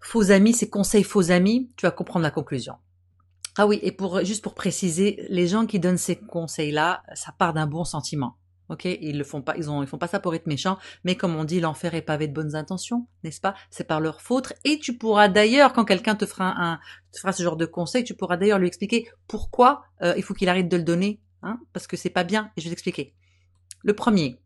faux 0.00 0.30
amis, 0.30 0.52
ces 0.52 0.68
conseils 0.68 1.04
faux 1.04 1.30
amis, 1.30 1.70
tu 1.76 1.86
vas 1.86 1.90
comprendre 1.90 2.22
la 2.22 2.30
conclusion. 2.30 2.74
Ah 3.58 3.66
oui, 3.66 3.78
et 3.82 3.92
pour 3.92 4.24
juste 4.24 4.42
pour 4.42 4.54
préciser, 4.54 5.26
les 5.28 5.46
gens 5.46 5.66
qui 5.66 5.78
donnent 5.78 5.98
ces 5.98 6.16
conseils-là, 6.16 7.02
ça 7.14 7.32
part 7.32 7.52
d'un 7.52 7.66
bon 7.66 7.84
sentiment. 7.84 8.36
Ok, 8.68 8.84
ils 8.84 9.18
le 9.18 9.24
font 9.24 9.42
pas, 9.42 9.56
ils 9.56 9.68
ont, 9.68 9.82
ils 9.82 9.88
font 9.88 9.98
pas 9.98 10.06
ça 10.06 10.20
pour 10.20 10.32
être 10.32 10.46
méchants, 10.46 10.78
mais 11.02 11.16
comme 11.16 11.34
on 11.34 11.42
dit, 11.42 11.58
l'enfer 11.58 11.92
est 11.96 12.02
pavé 12.02 12.28
de 12.28 12.32
bonnes 12.32 12.54
intentions, 12.54 13.08
n'est-ce 13.24 13.40
pas? 13.40 13.56
C'est 13.68 13.82
par 13.82 13.98
leur 13.98 14.20
faute. 14.20 14.52
Et 14.64 14.78
tu 14.78 14.96
pourras 14.96 15.26
d'ailleurs, 15.26 15.72
quand 15.72 15.84
quelqu'un 15.84 16.14
te 16.14 16.24
fera 16.24 16.54
un, 16.56 16.78
te 17.10 17.18
fera 17.18 17.32
ce 17.32 17.42
genre 17.42 17.56
de 17.56 17.66
conseil, 17.66 18.04
tu 18.04 18.14
pourras 18.14 18.36
d'ailleurs 18.36 18.60
lui 18.60 18.68
expliquer 18.68 19.08
pourquoi 19.26 19.82
euh, 20.02 20.14
il 20.16 20.22
faut 20.22 20.34
qu'il 20.34 20.48
arrête 20.48 20.68
de 20.68 20.76
le 20.76 20.84
donner 20.84 21.20
hein, 21.42 21.60
parce 21.72 21.86
que 21.86 21.96
c'est 21.96 22.10
pas 22.10 22.24
bien, 22.24 22.50
et 22.56 22.60
je 22.60 22.66
vais 22.66 22.70
t'expliquer. 22.70 23.14
Le 23.82 23.94
premier, 23.94 24.40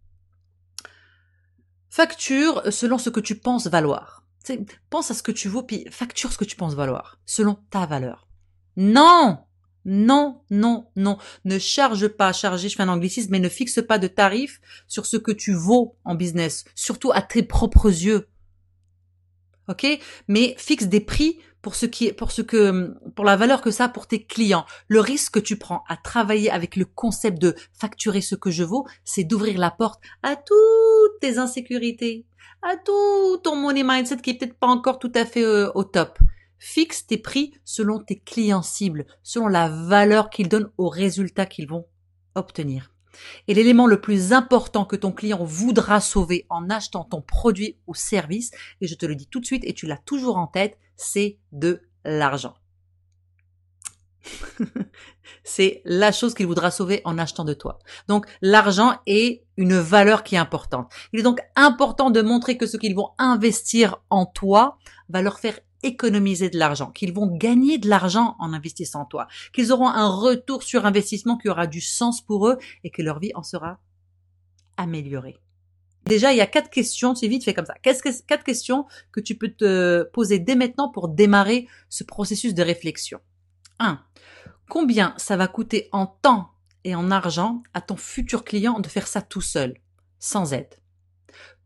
facture 1.91 2.63
selon 2.73 2.99
ce 2.99 3.11
que 3.11 3.21
tu 3.21 3.37
penses 3.37 3.67
valoir. 3.67 4.25
pense 4.91 5.11
à 5.11 5.15
ce 5.15 5.23
que 5.23 5.33
tu 5.33 5.49
vaux, 5.49 5.63
puis 5.63 5.87
facture 5.91 6.33
ce 6.33 6.39
que 6.39 6.45
tu 6.45 6.57
penses 6.57 6.75
valoir, 6.75 7.21
selon 7.27 7.59
ta 7.71 7.87
valeur. 7.87 8.29
Non 8.77 9.45
non, 9.85 10.41
non, 10.51 10.87
non. 10.97 11.19
Ne 11.45 11.59
charge 11.59 12.09
pas, 12.09 12.33
charger, 12.33 12.69
je 12.69 12.77
fais 12.77 12.83
un 12.83 12.89
anglicisme, 12.89 13.31
mais 13.33 13.39
ne 13.39 13.49
fixe 13.49 13.81
pas 13.87 13.99
de 13.99 14.07
tarif 14.07 14.61
sur 14.89 15.05
ce 15.05 15.17
que 15.17 15.33
tu 15.33 15.53
vaux 15.53 15.97
en 16.05 16.15
business, 16.15 16.65
surtout 16.75 17.13
à 17.13 17.21
tes 17.21 17.43
propres 17.43 17.89
yeux. 17.89 18.29
Ok? 19.69 19.87
Mais 20.29 20.55
fixe 20.59 20.87
des 20.87 21.01
prix 21.01 21.39
pour 21.65 21.75
ce 21.77 21.87
qui 21.87 22.09
est, 22.09 22.13
pour 22.13 22.31
ce 22.31 22.43
que, 22.43 22.95
pour 23.17 23.25
la 23.25 23.37
valeur 23.37 23.63
que 23.63 23.71
ça 23.71 23.85
a 23.85 23.89
pour 23.89 24.07
tes 24.07 24.23
clients. 24.23 24.67
Le 24.87 25.01
risque 25.01 25.33
que 25.33 25.41
tu 25.41 25.57
prends 25.57 25.83
à 25.89 25.97
travailler 25.97 26.51
avec 26.51 26.77
le 26.77 26.85
concept 26.85 27.41
de 27.41 27.57
facturer 27.73 28.21
ce 28.21 28.35
que 28.35 28.51
je 28.51 28.65
vaux, 28.65 28.87
c'est 29.03 29.25
d'ouvrir 29.25 29.59
la 29.59 29.71
porte 29.71 30.03
à 30.23 30.37
toutes 30.37 31.21
tes 31.23 31.39
insécurités, 31.39 32.27
à 32.61 32.77
tout 32.77 33.39
ton 33.43 33.57
money 33.57 33.83
mindset 33.83 34.19
qui 34.19 34.31
est 34.31 34.35
peut-être 34.35 34.59
pas 34.59 34.67
encore 34.67 34.99
tout 34.99 35.13
à 35.15 35.25
fait 35.25 35.43
euh, 35.43 35.73
au 35.75 35.85
top. 35.85 36.19
Fixe 36.59 37.07
tes 37.07 37.19
prix 37.19 37.55
selon 37.65 37.99
tes 37.99 38.19
clients 38.19 38.63
cibles, 38.63 39.07
selon 39.23 39.49
la 39.49 39.71
valeur 39.71 40.29
qu'ils 40.29 40.51
donnent 40.51 40.71
aux 40.77 40.91
résultats 40.91 41.47
qu'ils 41.47 41.67
vont 41.67 41.87
obtenir. 42.35 42.94
Et 43.49 43.55
l'élément 43.55 43.87
le 43.87 44.01
plus 44.01 44.33
important 44.33 44.85
que 44.85 44.97
ton 44.97 45.13
client 45.13 45.45
voudra 45.45 46.01
sauver 46.01 46.47
en 46.49 46.71
achetant 46.71 47.05
ton 47.05 47.21
produit 47.21 47.77
ou 47.87 47.95
service, 47.95 48.51
et 48.81 48.87
je 48.87 48.95
te 48.95 49.07
le 49.07 49.15
dis 49.15 49.27
tout 49.27 49.41
de 49.41 49.47
suite 49.47 49.65
et 49.65 49.75
tu 49.75 49.87
l'as 49.87 49.99
toujours 49.99 50.37
en 50.37 50.47
tête, 50.47 50.79
c'est 50.97 51.39
de 51.53 51.83
l'argent. 52.05 52.55
c'est 55.45 55.83
la 55.85 56.13
chose 56.13 56.35
qu'il 56.35 56.47
voudra 56.47 56.71
sauver 56.71 57.03
en 57.05 57.19
achetant 57.19 57.45
de 57.45 57.55
toi. 57.55 57.79
Donc 58.09 58.27
l'argent 58.41 58.99
est 59.07 59.45
une 59.57 59.79
valeur 59.79 60.23
qui 60.23 60.35
est 60.35 60.39
importante. 60.39 60.93
Il 61.13 61.21
est 61.21 61.25
donc 61.25 61.41
important 61.57 62.11
de 62.11 62.23
montrer 62.23 62.57
que 62.57 62.67
ce 62.67 62.77
qu'ils 62.77 62.95
vont 62.95 63.11
investir 63.19 64.03
en 64.11 64.27
toi 64.27 64.79
va 65.09 65.23
leur 65.23 65.39
faire 65.39 65.59
économiser 65.85 66.51
de 66.51 66.59
l'argent, 66.59 66.91
qu'ils 66.91 67.13
vont 67.13 67.27
gagner 67.27 67.79
de 67.79 67.89
l'argent 67.89 68.37
en 68.39 68.53
investissant 68.53 69.03
en 69.03 69.05
toi, 69.05 69.29
qu'ils 69.53 69.73
auront 69.73 69.89
un 69.89 70.09
retour 70.09 70.63
sur 70.63 70.87
investissement 70.87 71.37
qui 71.37 71.49
aura 71.49 71.67
du 71.67 71.81
sens 71.81 72.21
pour 72.21 72.49
eux 72.49 72.59
et 72.83 72.91
que 72.91 73.03
leur 73.03 73.21
vie 73.21 73.33
en 73.35 73.43
sera 73.43 73.79
améliorée. 74.77 75.39
Déjà, 76.07 76.33
il 76.33 76.37
y 76.37 76.43
a 76.43 76.47
quatre 76.47 76.71
questions, 76.71 77.15
c'est 77.15 77.29
vite 77.29 77.45
fait 77.45 77.55
comme 77.55 77.65
ça. 77.65 77.75
Quatre 77.83 78.45
questions 78.45 78.87
que 79.11 79.21
tu 79.21 79.37
peux 79.37 79.49
te 79.49 80.03
poser 80.13 80.39
dès 80.39 80.55
maintenant 80.55 80.91
pour 80.91 81.09
démarrer 81.09 81.67
ce 81.89 82.05
processus 82.05 82.55
de 82.55 82.63
réflexion. 82.63 83.21
1. 83.79 84.01
Combien 84.69 85.15
ça 85.17 85.37
va 85.37 85.49
coûter 85.49 85.89
en 85.93 86.07
temps 86.07 86.51
et 86.85 86.95
en 86.95 87.11
argent 87.11 87.63
à 87.73 87.81
ton 87.81 87.97
futur 87.97 88.45
client 88.45 88.81
de 88.81 88.89
faire 88.89 89.07
ça 89.07 89.23
tout 89.23 89.41
seul, 89.41 89.79
sans 90.19 90.53
aide? 90.53 90.75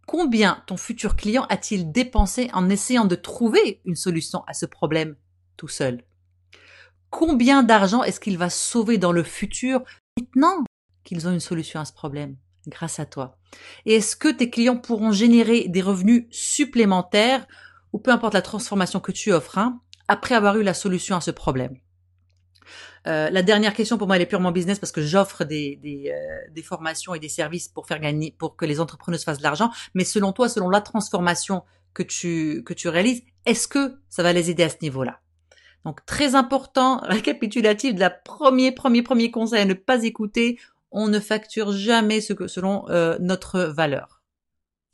Combien 0.08 0.62
ton 0.66 0.78
futur 0.78 1.16
client 1.16 1.44
a-t-il 1.50 1.92
dépensé 1.92 2.48
en 2.54 2.70
essayant 2.70 3.04
de 3.04 3.14
trouver 3.14 3.82
une 3.84 3.94
solution 3.94 4.42
à 4.46 4.54
ce 4.54 4.64
problème 4.64 5.16
tout 5.58 5.68
seul? 5.68 6.02
Combien 7.10 7.62
d'argent 7.62 8.02
est-ce 8.02 8.18
qu'il 8.18 8.38
va 8.38 8.48
sauver 8.48 8.96
dans 8.96 9.12
le 9.12 9.22
futur 9.22 9.82
maintenant 10.18 10.64
qu'ils 11.04 11.28
ont 11.28 11.32
une 11.32 11.40
solution 11.40 11.78
à 11.78 11.84
ce 11.84 11.92
problème 11.92 12.38
grâce 12.68 12.98
à 13.00 13.04
toi? 13.04 13.36
Et 13.84 13.96
est-ce 13.96 14.16
que 14.16 14.28
tes 14.28 14.48
clients 14.48 14.78
pourront 14.78 15.12
générer 15.12 15.68
des 15.68 15.82
revenus 15.82 16.24
supplémentaires 16.30 17.46
ou 17.92 17.98
peu 17.98 18.10
importe 18.10 18.32
la 18.32 18.40
transformation 18.40 19.00
que 19.00 19.12
tu 19.12 19.30
offres 19.30 19.58
hein, 19.58 19.82
après 20.08 20.34
avoir 20.34 20.56
eu 20.56 20.62
la 20.62 20.72
solution 20.72 21.16
à 21.16 21.20
ce 21.20 21.32
problème? 21.32 21.76
Euh, 23.06 23.30
la 23.30 23.42
dernière 23.42 23.74
question 23.74 23.98
pour 23.98 24.06
moi 24.06 24.16
elle 24.16 24.22
est 24.22 24.26
purement 24.26 24.52
business 24.52 24.78
parce 24.78 24.92
que 24.92 25.02
j'offre 25.02 25.44
des, 25.44 25.76
des, 25.76 26.12
euh, 26.12 26.50
des, 26.52 26.62
formations 26.62 27.14
et 27.14 27.18
des 27.18 27.28
services 27.28 27.68
pour 27.68 27.86
faire 27.86 28.00
gagner 28.00 28.34
pour 28.38 28.56
que 28.56 28.64
les 28.64 28.80
entrepreneurs 28.80 29.20
fassent 29.20 29.38
de 29.38 29.42
l'argent. 29.42 29.70
Mais 29.94 30.04
selon 30.04 30.32
toi 30.32 30.48
selon 30.48 30.68
la 30.68 30.80
transformation 30.80 31.62
que 31.94 32.02
tu 32.02 32.62
que 32.64 32.74
tu 32.74 32.88
réalises 32.88 33.22
est-ce 33.46 33.68
que 33.68 33.98
ça 34.08 34.22
va 34.22 34.32
les 34.32 34.50
aider 34.50 34.62
à 34.62 34.68
ce 34.68 34.76
niveau-là? 34.82 35.20
Donc 35.84 36.04
très 36.06 36.34
important 36.34 36.98
récapitulatif 37.02 37.94
de 37.94 38.00
la 38.00 38.10
premier 38.10 38.72
premier 38.72 39.02
premier 39.02 39.30
conseil 39.30 39.60
à 39.62 39.64
ne 39.64 39.74
pas 39.74 40.04
écouter. 40.04 40.58
On 40.90 41.08
ne 41.08 41.20
facture 41.20 41.72
jamais 41.72 42.22
ce 42.22 42.32
que 42.32 42.46
selon 42.46 42.88
euh, 42.88 43.18
notre 43.20 43.60
valeur 43.60 44.17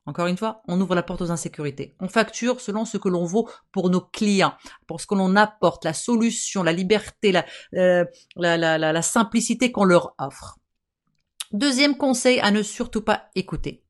encore 0.07 0.27
une 0.27 0.37
fois, 0.37 0.63
on 0.69 0.81
ouvre 0.81 0.95
la 0.95 1.03
porte 1.03 1.23
aux 1.23 1.31
insécurités. 1.31 1.97
On 1.99 2.09
facture 2.09 2.61
selon 2.61 2.85
ce 2.85 2.99
que 2.99 3.09
l'on 3.09 3.25
vaut 3.25 3.49
pour 3.73 3.89
nos 3.89 4.03
clients, 4.03 4.55
pour 4.87 5.01
ce 5.01 5.07
que 5.07 5.15
l'on 5.15 5.35
apporte, 5.35 5.85
la 5.85 5.95
solution, 5.95 6.63
la 6.63 6.73
liberté, 6.73 7.33
la, 7.33 7.47
euh, 7.75 8.05
la, 8.37 8.59
la, 8.59 8.79
la, 8.79 9.03
simplicité 9.03 9.73
qu'on 9.73 9.85
leur 9.85 10.15
offre. 10.19 10.59
Deuxième 11.53 11.97
conseil 11.97 12.39
à 12.41 12.51
ne 12.51 12.63
surtout 12.63 13.01
pas 13.01 13.31
écouter. 13.35 13.83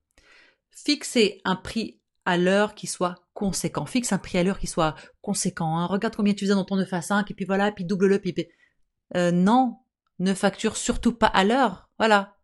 Fixer 0.71 1.40
un 1.44 1.56
prix 1.56 2.00
à 2.25 2.37
l'heure 2.37 2.75
qui 2.75 2.87
soit 2.87 3.16
conséquent. 3.33 3.87
Fixe 3.87 4.12
un 4.12 4.18
prix 4.18 4.38
à 4.38 4.44
l'heure 4.44 4.59
qui 4.59 4.66
soit 4.68 4.94
conséquent. 5.21 5.78
Hein. 5.78 5.87
Regarde 5.87 6.14
combien 6.14 6.35
tu 6.35 6.44
faisais 6.44 6.54
dans 6.54 6.64
ton 6.64 6.76
9 6.76 6.92
à 6.92 7.02
5 7.02 7.30
et 7.30 7.35
puis 7.35 7.44
voilà, 7.44 7.73
puis 7.73 7.85
double-le, 7.85 8.21
puis... 8.21 8.35
Euh, 9.16 9.30
non, 9.30 9.78
ne 10.18 10.33
facture 10.33 10.76
surtout 10.76 11.12
pas 11.12 11.26
à 11.26 11.44
l'heure. 11.44 11.88
Voilà. 11.99 12.37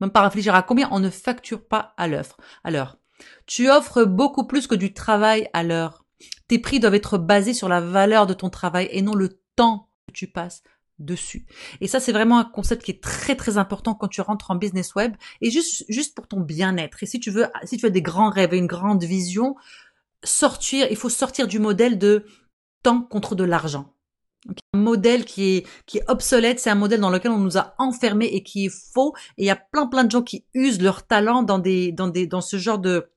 Même 0.00 0.10
pas 0.10 0.22
réfléchir 0.22 0.54
à 0.54 0.62
combien, 0.62 0.88
on 0.92 1.00
ne 1.00 1.10
facture 1.10 1.66
pas 1.66 1.94
à 1.96 2.06
l'heure. 2.06 2.36
À 2.64 2.70
l'heure. 2.70 2.98
Tu 3.46 3.70
offres 3.70 4.04
beaucoup 4.04 4.46
plus 4.46 4.66
que 4.66 4.74
du 4.74 4.92
travail 4.92 5.48
à 5.52 5.62
l'heure. 5.62 6.04
Tes 6.48 6.58
prix 6.58 6.80
doivent 6.80 6.94
être 6.94 7.18
basés 7.18 7.54
sur 7.54 7.68
la 7.68 7.80
valeur 7.80 8.26
de 8.26 8.34
ton 8.34 8.50
travail 8.50 8.88
et 8.90 9.02
non 9.02 9.14
le 9.14 9.40
temps 9.56 9.88
que 10.06 10.12
tu 10.12 10.26
passes 10.26 10.62
dessus. 10.98 11.46
Et 11.80 11.88
ça, 11.88 12.00
c'est 12.00 12.12
vraiment 12.12 12.38
un 12.38 12.44
concept 12.44 12.82
qui 12.82 12.90
est 12.90 13.02
très 13.02 13.36
très 13.36 13.58
important 13.58 13.94
quand 13.94 14.08
tu 14.08 14.20
rentres 14.20 14.50
en 14.50 14.56
business 14.56 14.94
web 14.94 15.14
et 15.40 15.50
juste 15.50 15.84
juste 15.88 16.14
pour 16.14 16.26
ton 16.26 16.40
bien-être. 16.40 17.02
Et 17.02 17.06
si 17.06 17.20
tu 17.20 17.30
veux, 17.30 17.46
si 17.64 17.76
tu 17.76 17.86
as 17.86 17.90
des 17.90 18.02
grands 18.02 18.30
rêves 18.30 18.54
et 18.54 18.58
une 18.58 18.66
grande 18.66 19.04
vision, 19.04 19.56
sortir, 20.24 20.86
il 20.90 20.96
faut 20.96 21.10
sortir 21.10 21.46
du 21.46 21.58
modèle 21.58 21.98
de 21.98 22.26
temps 22.82 23.02
contre 23.02 23.34
de 23.34 23.44
l'argent. 23.44 23.95
Un 24.74 24.78
modèle 24.78 25.24
qui 25.24 25.56
est, 25.56 25.66
qui 25.86 25.98
est 25.98 26.04
obsolète, 26.08 26.60
c'est 26.60 26.70
un 26.70 26.74
modèle 26.76 27.00
dans 27.00 27.10
lequel 27.10 27.30
on 27.30 27.38
nous 27.38 27.58
a 27.58 27.74
enfermés 27.78 28.26
et 28.26 28.42
qui 28.42 28.66
est 28.66 28.92
faux. 28.92 29.14
Et 29.38 29.44
il 29.44 29.46
y 29.46 29.50
a 29.50 29.56
plein 29.56 29.86
plein 29.86 30.04
de 30.04 30.10
gens 30.10 30.22
qui 30.22 30.44
usent 30.54 30.80
leur 30.80 31.06
talent 31.06 31.42
dans 31.42 31.58
des, 31.58 31.92
dans 31.92 32.08
des, 32.08 32.26
dans 32.26 32.40
ce 32.40 32.56
genre 32.56 32.78
de, 32.78 33.10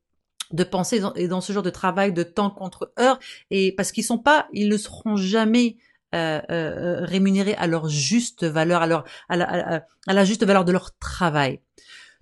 de 0.52 0.64
pensée 0.64 1.02
et 1.16 1.28
dans 1.28 1.42
ce 1.42 1.54
genre 1.54 1.64
de 1.64 1.70
travail 1.70 2.14
de 2.14 2.24
temps 2.24 2.50
contre 2.50 2.92
heure. 3.00 3.20
Et 3.52 3.74
parce 3.76 3.92
qu'ils 3.92 4.04
sont 4.04 4.18
pas, 4.18 4.48
ils 4.54 4.70
ne 4.70 4.78
seront 4.78 5.16
jamais 5.16 5.78
euh, 6.16 6.42
euh, 6.50 7.06
rémunérés 7.06 7.56
à 7.56 7.68
leur 7.68 7.88
juste 7.88 8.44
valeur, 8.44 8.82
à 8.82 8.88
leur, 8.88 9.04
à 9.28 9.38
la, 9.38 9.86
à 10.08 10.14
la 10.14 10.26
juste 10.26 10.44
valeur 10.44 10.66
de 10.66 10.72
leur 10.72 10.98
travail. 10.98 11.60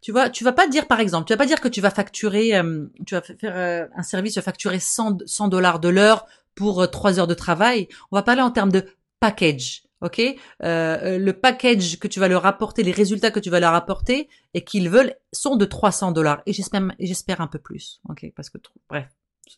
Tu 0.02 0.12
vois, 0.12 0.30
tu 0.30 0.44
vas 0.44 0.52
pas 0.52 0.68
dire 0.68 0.88
par 0.88 1.00
exemple, 1.00 1.26
tu 1.26 1.34
vas 1.34 1.38
pas 1.38 1.46
dire 1.46 1.60
que 1.60 1.68
tu 1.68 1.82
vas 1.82 1.90
facturer, 1.90 2.56
euh, 2.56 2.86
tu 3.06 3.16
vas 3.16 3.22
faire 3.22 3.56
euh, 3.56 3.88
un 3.96 4.04
service, 4.04 4.34
tu 4.34 4.40
vas 4.40 4.44
facturer 4.44 4.80
100 4.80 5.48
dollars 5.48 5.80
de 5.80 5.90
l'heure 5.90 6.26
pour 6.56 6.90
3 6.90 7.20
heures 7.20 7.28
de 7.28 7.34
travail. 7.34 7.88
On 8.12 8.16
va 8.16 8.24
parler 8.24 8.42
en 8.42 8.52
termes 8.52 8.72
de 8.72 8.86
package. 9.20 9.84
Ok, 10.00 10.20
euh, 10.20 10.36
euh, 10.62 11.18
le 11.18 11.34
package 11.34 11.98
que 11.98 12.08
tu 12.08 12.20
vas 12.20 12.28
leur 12.28 12.46
apporter, 12.46 12.84
les 12.84 12.92
résultats 12.92 13.32
que 13.32 13.40
tu 13.40 13.50
vas 13.50 13.60
leur 13.60 13.74
apporter 13.74 14.30
et 14.54 14.64
qu'ils 14.64 14.92
veulent 14.92 15.16
sont 15.34 15.56
de 15.56 15.66
300 15.66 16.12
dollars 16.12 16.44
et 16.46 16.54
j'espère 16.54 16.84
j'espère 17.00 17.42
un 17.42 17.48
peu 17.48 17.58
plus. 17.58 18.00
Ok, 18.08 18.32
parce 18.36 18.52
que 18.52 18.60
bref, 18.88 19.08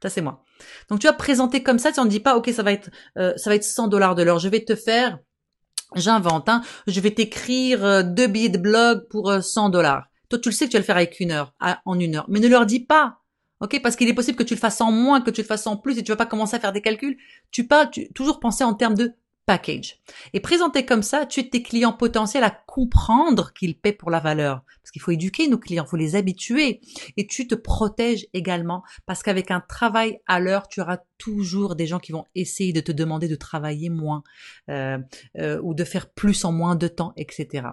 ça 0.00 0.08
c'est 0.08 0.20
moi. 0.20 0.44
Donc 0.88 1.00
tu 1.00 1.08
vas 1.08 1.12
présenter 1.12 1.64
comme 1.64 1.80
ça, 1.80 1.90
tu 1.90 2.00
ne 2.00 2.06
dis 2.06 2.20
pas 2.20 2.36
ok 2.36 2.50
ça 2.50 2.62
va 2.62 2.70
être 2.70 2.90
euh, 3.18 3.32
ça 3.36 3.50
va 3.50 3.56
être 3.56 3.64
100 3.64 3.88
dollars 3.88 4.14
de 4.14 4.22
l'heure. 4.22 4.38
Je 4.38 4.48
vais 4.48 4.64
te 4.64 4.76
faire, 4.76 5.18
j'invente, 5.96 6.48
hein, 6.48 6.62
je 6.86 7.00
vais 7.00 7.10
t'écrire 7.10 7.84
euh, 7.84 8.02
deux 8.04 8.28
billets 8.28 8.48
de 8.48 8.58
blog 8.58 9.08
pour 9.08 9.32
100 9.42 9.70
dollars. 9.70 10.06
Toi 10.28 10.38
tu 10.38 10.50
le 10.50 10.54
sais 10.54 10.66
que 10.66 10.70
tu 10.70 10.76
vas 10.76 10.82
le 10.82 10.84
faire 10.84 10.96
avec 10.96 11.18
une 11.18 11.32
heure, 11.32 11.52
en 11.84 11.98
une 11.98 12.14
heure, 12.14 12.26
mais 12.28 12.38
ne 12.38 12.46
leur 12.46 12.64
dis 12.64 12.84
pas 12.84 13.19
Ok, 13.60 13.80
parce 13.82 13.96
qu'il 13.96 14.08
est 14.08 14.14
possible 14.14 14.38
que 14.38 14.42
tu 14.42 14.54
le 14.54 14.60
fasses 14.60 14.80
en 14.80 14.90
moins, 14.90 15.20
que 15.20 15.30
tu 15.30 15.42
le 15.42 15.46
fasses 15.46 15.66
en 15.66 15.76
plus, 15.76 15.98
et 15.98 16.02
tu 16.02 16.12
vas 16.12 16.16
pas 16.16 16.26
commencer 16.26 16.56
à 16.56 16.60
faire 16.60 16.72
des 16.72 16.80
calculs. 16.80 17.18
Tu 17.50 17.66
parles, 17.66 17.90
tu, 17.90 18.10
toujours 18.12 18.40
penser 18.40 18.64
en 18.64 18.74
termes 18.74 18.94
de 18.94 19.14
package. 19.50 19.98
Et 20.32 20.40
présenter 20.40 20.86
comme 20.86 21.02
ça, 21.02 21.26
tu 21.26 21.40
es 21.40 21.48
tes 21.48 21.62
clients 21.62 21.92
potentiels 21.92 22.44
à 22.44 22.50
comprendre 22.50 23.52
qu'ils 23.52 23.76
paient 23.76 23.92
pour 23.92 24.10
la 24.10 24.20
valeur. 24.20 24.62
Parce 24.80 24.92
qu'il 24.92 25.02
faut 25.02 25.10
éduquer 25.10 25.48
nos 25.48 25.58
clients, 25.58 25.84
il 25.86 25.90
faut 25.90 25.96
les 25.96 26.14
habituer. 26.14 26.80
Et 27.16 27.26
tu 27.26 27.48
te 27.48 27.54
protèges 27.54 28.26
également 28.32 28.82
parce 29.06 29.22
qu'avec 29.22 29.50
un 29.50 29.60
travail 29.60 30.20
à 30.26 30.38
l'heure, 30.38 30.68
tu 30.68 30.80
auras 30.80 30.98
toujours 31.18 31.74
des 31.74 31.86
gens 31.86 31.98
qui 31.98 32.12
vont 32.12 32.26
essayer 32.34 32.72
de 32.72 32.80
te 32.80 32.92
demander 32.92 33.28
de 33.28 33.34
travailler 33.34 33.90
moins 33.90 34.22
euh, 34.68 34.98
euh, 35.38 35.60
ou 35.62 35.74
de 35.74 35.84
faire 35.84 36.10
plus 36.10 36.44
en 36.44 36.52
moins 36.52 36.76
de 36.76 36.86
temps, 36.88 37.12
etc. 37.16 37.70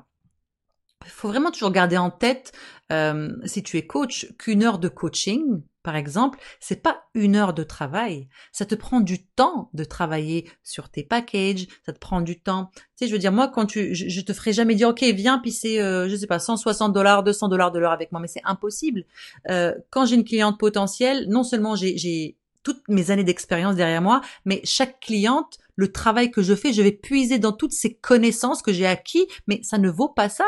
Il 1.05 1.11
faut 1.11 1.27
vraiment 1.27 1.51
toujours 1.51 1.71
garder 1.71 1.97
en 1.97 2.09
tête, 2.09 2.53
euh, 2.91 3.29
si 3.45 3.61
tu 3.61 3.77
es 3.77 3.85
coach, 3.85 4.33
qu'une 4.39 4.63
heure 4.63 4.79
de 4.79 4.89
coaching, 4.89 5.61
par 5.87 5.95
exemple, 5.95 6.37
c'est 6.59 6.83
pas 6.83 7.05
une 7.13 7.37
heure 7.37 7.53
de 7.53 7.63
travail. 7.63 8.27
Ça 8.51 8.65
te 8.65 8.75
prend 8.75 8.99
du 8.99 9.23
temps 9.23 9.69
de 9.73 9.85
travailler 9.85 10.51
sur 10.61 10.89
tes 10.89 11.01
packages. 11.01 11.65
Ça 11.85 11.93
te 11.93 11.97
prend 11.97 12.19
du 12.19 12.41
temps. 12.41 12.71
Tu 12.75 12.81
sais, 12.97 13.07
je 13.07 13.13
veux 13.13 13.19
dire, 13.19 13.31
moi, 13.31 13.47
quand 13.47 13.67
tu, 13.67 13.95
je, 13.95 14.19
te 14.19 14.33
ferai 14.33 14.51
jamais 14.51 14.75
dire, 14.75 14.89
ok, 14.89 15.01
viens, 15.15 15.39
puis 15.39 15.53
c'est, 15.53 15.79
euh, 15.79 16.09
je 16.09 16.15
sais 16.17 16.27
pas, 16.27 16.39
160 16.39 16.91
dollars, 16.91 17.23
200 17.23 17.47
dollars 17.47 17.71
de 17.71 17.79
l'heure 17.79 17.93
avec 17.93 18.11
moi, 18.11 18.19
mais 18.19 18.27
c'est 18.27 18.41
impossible. 18.43 19.05
Euh, 19.49 19.75
quand 19.89 20.05
j'ai 20.05 20.15
une 20.15 20.25
cliente 20.25 20.59
potentielle, 20.59 21.25
non 21.29 21.45
seulement 21.45 21.77
j'ai 21.77 22.35
toutes 22.63 22.85
mes 22.89 23.09
années 23.09 23.23
d'expérience 23.23 23.77
derrière 23.77 24.01
moi, 24.01 24.19
mais 24.43 24.59
chaque 24.65 24.99
cliente, 24.99 25.57
le 25.77 25.89
travail 25.93 26.31
que 26.31 26.41
je 26.41 26.53
fais, 26.53 26.73
je 26.73 26.81
vais 26.81 26.91
puiser 26.91 27.39
dans 27.39 27.53
toutes 27.53 27.71
ces 27.71 27.93
connaissances 27.93 28.61
que 28.61 28.73
j'ai 28.73 28.87
acquis, 28.87 29.25
mais 29.47 29.61
ça 29.63 29.77
ne 29.77 29.89
vaut 29.89 30.09
pas 30.09 30.27
ça. 30.27 30.43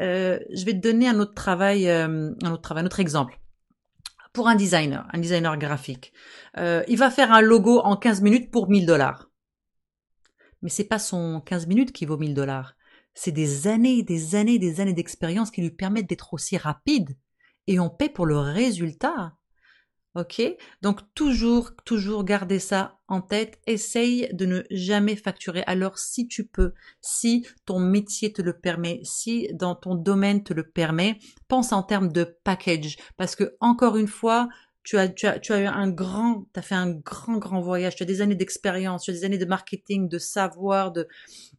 Euh, 0.00 0.38
je 0.52 0.64
vais 0.64 0.72
te 0.72 0.78
donner 0.78 1.06
un 1.06 1.20
autre 1.20 1.34
travail, 1.34 1.88
euh, 1.88 2.32
un 2.42 2.50
autre 2.50 2.62
travail, 2.62 2.82
un 2.82 2.86
autre 2.86 2.98
exemple. 2.98 3.38
Pour 4.32 4.48
un 4.48 4.54
designer, 4.54 5.06
un 5.12 5.18
designer 5.18 5.58
graphique, 5.58 6.12
euh, 6.56 6.82
il 6.88 6.96
va 6.96 7.10
faire 7.10 7.32
un 7.32 7.42
logo 7.42 7.80
en 7.80 7.96
15 7.96 8.22
minutes 8.22 8.50
pour 8.50 8.68
1000 8.68 8.86
dollars. 8.86 9.30
Mais 10.62 10.70
c'est 10.70 10.84
pas 10.84 10.98
son 10.98 11.40
15 11.40 11.66
minutes 11.66 11.92
qui 11.92 12.06
vaut 12.06 12.16
1000 12.16 12.34
dollars. 12.34 12.74
C'est 13.14 13.32
des 13.32 13.66
années, 13.66 14.02
des 14.02 14.34
années, 14.34 14.58
des 14.58 14.80
années 14.80 14.94
d'expérience 14.94 15.50
qui 15.50 15.60
lui 15.60 15.70
permettent 15.70 16.08
d'être 16.08 16.32
aussi 16.32 16.56
rapide. 16.56 17.16
Et 17.66 17.78
on 17.78 17.90
paie 17.90 18.08
pour 18.08 18.26
le 18.26 18.38
résultat. 18.38 19.36
Ok? 20.14 20.42
Donc 20.82 21.00
toujours, 21.14 21.70
toujours 21.84 22.24
garder 22.24 22.58
ça 22.58 22.98
en 23.08 23.22
tête. 23.22 23.58
Essaye 23.66 24.28
de 24.34 24.44
ne 24.44 24.62
jamais 24.70 25.16
facturer. 25.16 25.62
Alors 25.66 25.98
si 25.98 26.28
tu 26.28 26.46
peux, 26.46 26.74
si 27.00 27.46
ton 27.64 27.78
métier 27.80 28.32
te 28.32 28.42
le 28.42 28.52
permet, 28.52 29.00
si 29.04 29.48
dans 29.54 29.74
ton 29.74 29.94
domaine 29.94 30.44
te 30.44 30.52
le 30.52 30.68
permet, 30.68 31.18
pense 31.48 31.72
en 31.72 31.82
termes 31.82 32.12
de 32.12 32.24
package. 32.44 32.98
Parce 33.16 33.34
que 33.36 33.56
encore 33.60 33.96
une 33.96 34.08
fois, 34.08 34.48
tu 34.84 34.98
as, 34.98 35.06
eu 35.06 35.66
un 35.66 35.90
grand, 35.90 36.46
tu 36.52 36.60
fait 36.60 36.74
un 36.74 36.90
grand, 36.90 37.38
grand 37.38 37.60
voyage, 37.60 37.94
tu 37.94 38.02
as 38.02 38.06
des 38.06 38.20
années 38.20 38.34
d'expérience, 38.34 39.04
tu 39.04 39.10
as 39.10 39.14
des 39.14 39.24
années 39.24 39.38
de 39.38 39.44
marketing, 39.44 40.08
de 40.08 40.18
savoir, 40.18 40.92
de, 40.92 41.08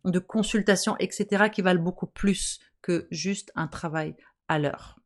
de 0.03 0.19
consultation, 0.19 0.95
etc. 0.99 1.49
qui 1.49 1.61
valent 1.61 1.81
beaucoup 1.81 2.07
plus 2.07 2.59
que 2.81 3.07
juste 3.11 3.51
un 3.55 3.67
travail 3.67 4.15
à 4.47 4.59
l'heure. 4.59 4.99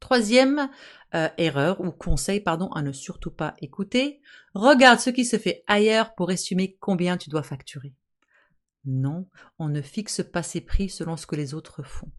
Troisième 0.00 0.68
euh, 1.14 1.28
erreur 1.38 1.80
ou 1.80 1.90
conseil, 1.90 2.40
pardon, 2.40 2.68
à 2.72 2.82
ne 2.82 2.92
surtout 2.92 3.30
pas 3.30 3.54
écouter. 3.60 4.20
Regarde 4.54 5.00
ce 5.00 5.10
qui 5.10 5.24
se 5.24 5.38
fait 5.38 5.64
ailleurs 5.66 6.14
pour 6.14 6.30
estimer 6.30 6.76
combien 6.80 7.16
tu 7.16 7.30
dois 7.30 7.42
facturer. 7.42 7.94
Non, 8.84 9.26
on 9.58 9.68
ne 9.68 9.82
fixe 9.82 10.22
pas 10.22 10.42
ses 10.42 10.60
prix 10.60 10.88
selon 10.88 11.16
ce 11.16 11.26
que 11.26 11.36
les 11.36 11.54
autres 11.54 11.82
font. 11.82 12.10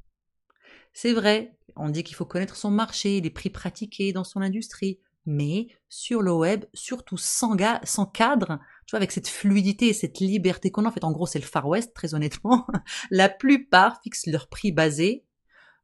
C'est 0.93 1.13
vrai, 1.13 1.57
on 1.75 1.89
dit 1.89 2.03
qu'il 2.03 2.15
faut 2.15 2.25
connaître 2.25 2.55
son 2.55 2.71
marché, 2.71 3.21
les 3.21 3.29
prix 3.29 3.49
pratiqués 3.49 4.11
dans 4.11 4.23
son 4.23 4.41
industrie, 4.41 4.99
mais 5.25 5.67
sur 5.87 6.21
le 6.21 6.33
web, 6.33 6.65
surtout 6.73 7.17
sans, 7.17 7.55
sans 7.83 8.05
cadre, 8.05 8.59
tu 8.85 8.91
vois, 8.91 8.97
avec 8.97 9.11
cette 9.11 9.27
fluidité 9.27 9.87
et 9.87 9.93
cette 9.93 10.19
liberté 10.19 10.71
qu'on 10.71 10.85
a, 10.85 10.89
en 10.89 10.91
fait, 10.91 11.03
en 11.03 11.11
gros, 11.11 11.27
c'est 11.27 11.39
le 11.39 11.45
Far 11.45 11.67
West, 11.67 11.93
très 11.93 12.15
honnêtement, 12.15 12.65
la 13.11 13.29
plupart 13.29 14.01
fixent 14.01 14.27
leur 14.27 14.47
prix 14.47 14.71
basé 14.71 15.25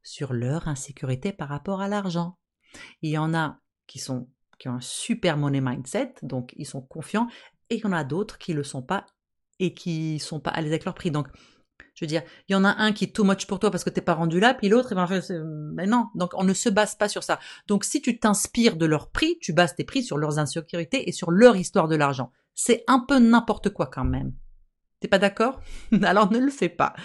sur 0.06 0.32
leur 0.32 0.70
insécurité 0.70 1.34
par 1.34 1.50
rapport 1.50 1.82
à 1.82 1.90
l'argent. 1.90 2.38
Il 3.02 3.10
y 3.10 3.18
en 3.18 3.34
a 3.34 3.60
qui 3.88 4.00
sont 4.00 4.30
qui 4.58 4.70
ont 4.70 4.76
un 4.76 4.82
super 4.82 5.36
money 5.36 5.60
mindset, 5.60 6.14
donc 6.22 6.54
ils 6.56 6.66
sont 6.66 6.82
confiants, 6.82 7.28
et 7.70 7.76
il 7.76 7.82
y 7.82 7.86
en 7.86 7.92
a 7.92 8.06
d'autres 8.06 8.38
qui 8.38 8.54
le 8.54 8.64
sont 8.64 8.82
pas 8.82 9.06
et 9.60 9.74
qui 9.74 10.20
sont 10.20 10.40
pas 10.40 10.52
à 10.52 10.62
l'aise 10.62 10.72
avec 10.72 10.86
leur 10.86 10.94
prix. 10.94 11.12
Donc, 11.12 11.28
je 11.94 12.06
veux 12.06 12.08
dire, 12.08 12.24
il 12.48 12.54
y 12.54 12.56
en 12.56 12.64
a 12.64 12.70
un 12.70 12.94
qui 12.94 13.06
est 13.06 13.16
too 13.16 13.24
much 13.24 13.48
pour 13.48 13.60
toi 13.60 13.72
parce 13.72 13.84
que 13.84 13.90
t'es 13.90 14.02
pas 14.02 14.14
rendu 14.14 14.40
là, 14.40 14.54
puis 14.54 14.70
l'autre, 14.70 14.94
eh 14.94 14.96
ben, 14.96 15.90
non. 15.90 16.08
Donc, 16.16 16.32
on 16.36 16.44
ne 16.44 16.54
se 16.54 16.70
base 16.70 16.96
pas 16.96 17.10
sur 17.10 17.24
ça. 17.24 17.40
Donc, 17.68 17.84
si 17.84 18.02
tu 18.02 18.20
t'inspires 18.20 18.78
de 18.78 18.86
leur 18.86 19.12
prix, 19.12 19.38
tu 19.42 19.54
bases 19.54 19.76
tes 19.76 19.84
prix 19.84 20.04
sur 20.04 20.18
leurs 20.18 20.40
insécurités 20.40 21.08
et 21.08 21.12
sur 21.12 21.32
leur 21.32 21.56
histoire 21.56 21.88
de 21.88 21.96
l'argent. 21.96 22.32
C'est 22.54 22.84
un 22.88 23.00
peu 23.00 23.20
n'importe 23.20 23.70
quoi 23.72 23.88
quand 23.88 24.06
même. 24.06 24.34
T'es 25.06 25.10
pas 25.10 25.20
d'accord? 25.20 25.62
Alors 26.02 26.32
ne 26.32 26.40
le 26.40 26.50
fais 26.50 26.68
pas. 26.68 26.96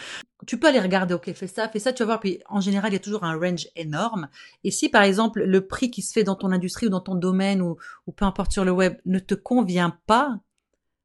Tu 0.46 0.58
peux 0.58 0.68
aller 0.68 0.80
regarder, 0.80 1.12
ok, 1.12 1.34
fais 1.34 1.46
ça, 1.46 1.68
fais 1.68 1.78
ça, 1.78 1.92
tu 1.92 2.02
vas 2.02 2.06
voir. 2.06 2.20
Puis 2.20 2.40
en 2.48 2.62
général, 2.62 2.92
il 2.92 2.94
y 2.94 2.96
a 2.96 3.00
toujours 3.00 3.24
un 3.24 3.38
range 3.38 3.68
énorme. 3.76 4.30
Et 4.64 4.70
si 4.70 4.88
par 4.88 5.02
exemple 5.02 5.42
le 5.42 5.66
prix 5.66 5.90
qui 5.90 6.00
se 6.00 6.14
fait 6.14 6.24
dans 6.24 6.34
ton 6.34 6.50
industrie 6.50 6.86
ou 6.86 6.88
dans 6.88 7.02
ton 7.02 7.14
domaine 7.14 7.60
ou, 7.60 7.76
ou 8.06 8.12
peu 8.12 8.24
importe 8.24 8.52
sur 8.52 8.64
le 8.64 8.70
web 8.70 8.96
ne 9.04 9.18
te 9.18 9.34
convient 9.34 9.98
pas, 10.06 10.38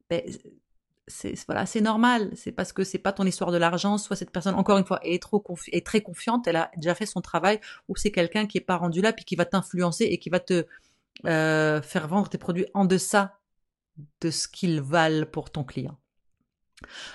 ben, 0.08 0.22
c'est 1.06 1.34
voilà, 1.44 1.66
c'est 1.66 1.82
normal. 1.82 2.30
C'est 2.34 2.52
parce 2.52 2.72
que 2.72 2.82
c'est 2.82 2.96
pas 2.96 3.12
ton 3.12 3.26
histoire 3.26 3.52
de 3.52 3.58
l'argent. 3.58 3.98
Soit 3.98 4.16
cette 4.16 4.30
personne, 4.30 4.54
encore 4.54 4.78
une 4.78 4.86
fois, 4.86 5.00
est 5.02 5.20
trop 5.20 5.44
est 5.70 5.84
très 5.84 6.00
confiante, 6.00 6.46
elle 6.46 6.56
a 6.56 6.70
déjà 6.78 6.94
fait 6.94 7.04
son 7.04 7.20
travail, 7.20 7.60
ou 7.88 7.96
c'est 7.96 8.10
quelqu'un 8.10 8.46
qui 8.46 8.56
est 8.56 8.62
pas 8.62 8.78
rendu 8.78 9.02
là 9.02 9.12
puis 9.12 9.26
qui 9.26 9.36
va 9.36 9.44
t'influencer 9.44 10.04
et 10.04 10.16
qui 10.16 10.30
va 10.30 10.40
te 10.40 10.64
euh, 11.26 11.82
faire 11.82 12.08
vendre 12.08 12.30
tes 12.30 12.38
produits 12.38 12.64
en 12.72 12.86
deçà 12.86 13.38
de 14.22 14.30
ce 14.30 14.48
qu'ils 14.48 14.80
valent 14.80 15.26
pour 15.26 15.50
ton 15.50 15.62
client. 15.62 15.98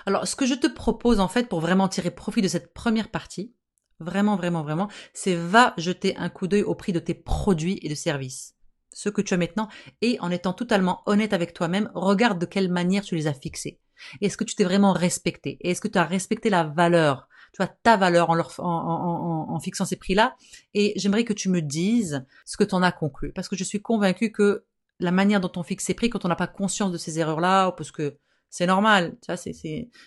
Alors, 0.05 0.27
ce 0.27 0.35
que 0.35 0.45
je 0.45 0.55
te 0.55 0.67
propose 0.67 1.19
en 1.19 1.27
fait 1.27 1.47
pour 1.49 1.59
vraiment 1.59 1.87
tirer 1.87 2.11
profit 2.11 2.41
de 2.41 2.47
cette 2.47 2.73
première 2.73 3.09
partie, 3.09 3.53
vraiment, 3.99 4.35
vraiment, 4.35 4.63
vraiment, 4.63 4.89
c'est 5.13 5.35
va 5.35 5.73
jeter 5.77 6.15
un 6.17 6.29
coup 6.29 6.47
d'œil 6.47 6.63
au 6.63 6.75
prix 6.75 6.93
de 6.93 6.99
tes 6.99 7.13
produits 7.13 7.79
et 7.81 7.89
de 7.89 7.95
services 7.95 8.55
ce 8.93 9.09
que 9.09 9.21
tu 9.21 9.33
as 9.33 9.37
maintenant, 9.37 9.69
et 10.01 10.17
en 10.19 10.31
étant 10.31 10.53
totalement 10.53 11.01
honnête 11.05 11.33
avec 11.33 11.53
toi-même, 11.53 11.89
regarde 11.93 12.39
de 12.39 12.45
quelle 12.45 12.69
manière 12.71 13.03
tu 13.03 13.15
les 13.15 13.27
as 13.27 13.33
fixés. 13.33 13.79
Est-ce 14.21 14.37
que 14.37 14.43
tu 14.43 14.55
t'es 14.55 14.63
vraiment 14.63 14.93
respecté? 14.93 15.57
Est-ce 15.61 15.81
que 15.81 15.87
tu 15.87 15.97
as 15.97 16.05
respecté 16.05 16.49
la 16.49 16.63
valeur? 16.63 17.27
Tu 17.53 17.57
vois, 17.57 17.67
ta 17.83 17.97
valeur 17.97 18.29
en, 18.29 18.39
en, 18.59 19.59
fixant 19.59 19.85
ces 19.85 19.97
prix-là 19.97 20.35
Et 20.73 20.93
j'aimerais 20.95 21.25
que 21.25 21.33
tu 21.33 21.49
me 21.49 21.61
dises 21.61 22.25
ce 22.45 22.55
que 22.55 22.63
tu 22.63 22.73
en 22.73 22.81
as 22.81 22.93
conclu. 22.93 23.33
Parce 23.33 23.49
que 23.49 23.57
je 23.57 23.65
suis 23.65 23.81
convaincue 23.81 24.31
que 24.31 24.65
la 24.99 25.11
manière 25.11 25.41
dont 25.41 25.51
on 25.57 25.63
fixe 25.63 25.85
ces 25.85 25.93
prix, 25.93 26.09
quand 26.09 26.23
on 26.23 26.29
n'a 26.29 26.35
pas 26.35 26.47
conscience 26.47 26.91
de 26.91 26.97
ces 26.97 27.19
erreurs-là, 27.19 27.73
parce 27.73 27.91
que 27.91 28.17
c'est 28.51 28.67
normal, 28.67 29.17
tu 29.21 29.27
vois, 29.27 29.37
c'est, 29.37 29.53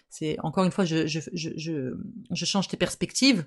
c'est, 0.08 0.36
encore 0.40 0.64
une 0.64 0.70
fois, 0.70 0.84
je, 0.84 1.06
je, 1.06 1.20
je, 1.32 1.94
je 2.30 2.44
change 2.44 2.68
tes 2.68 2.76
perspectives, 2.76 3.44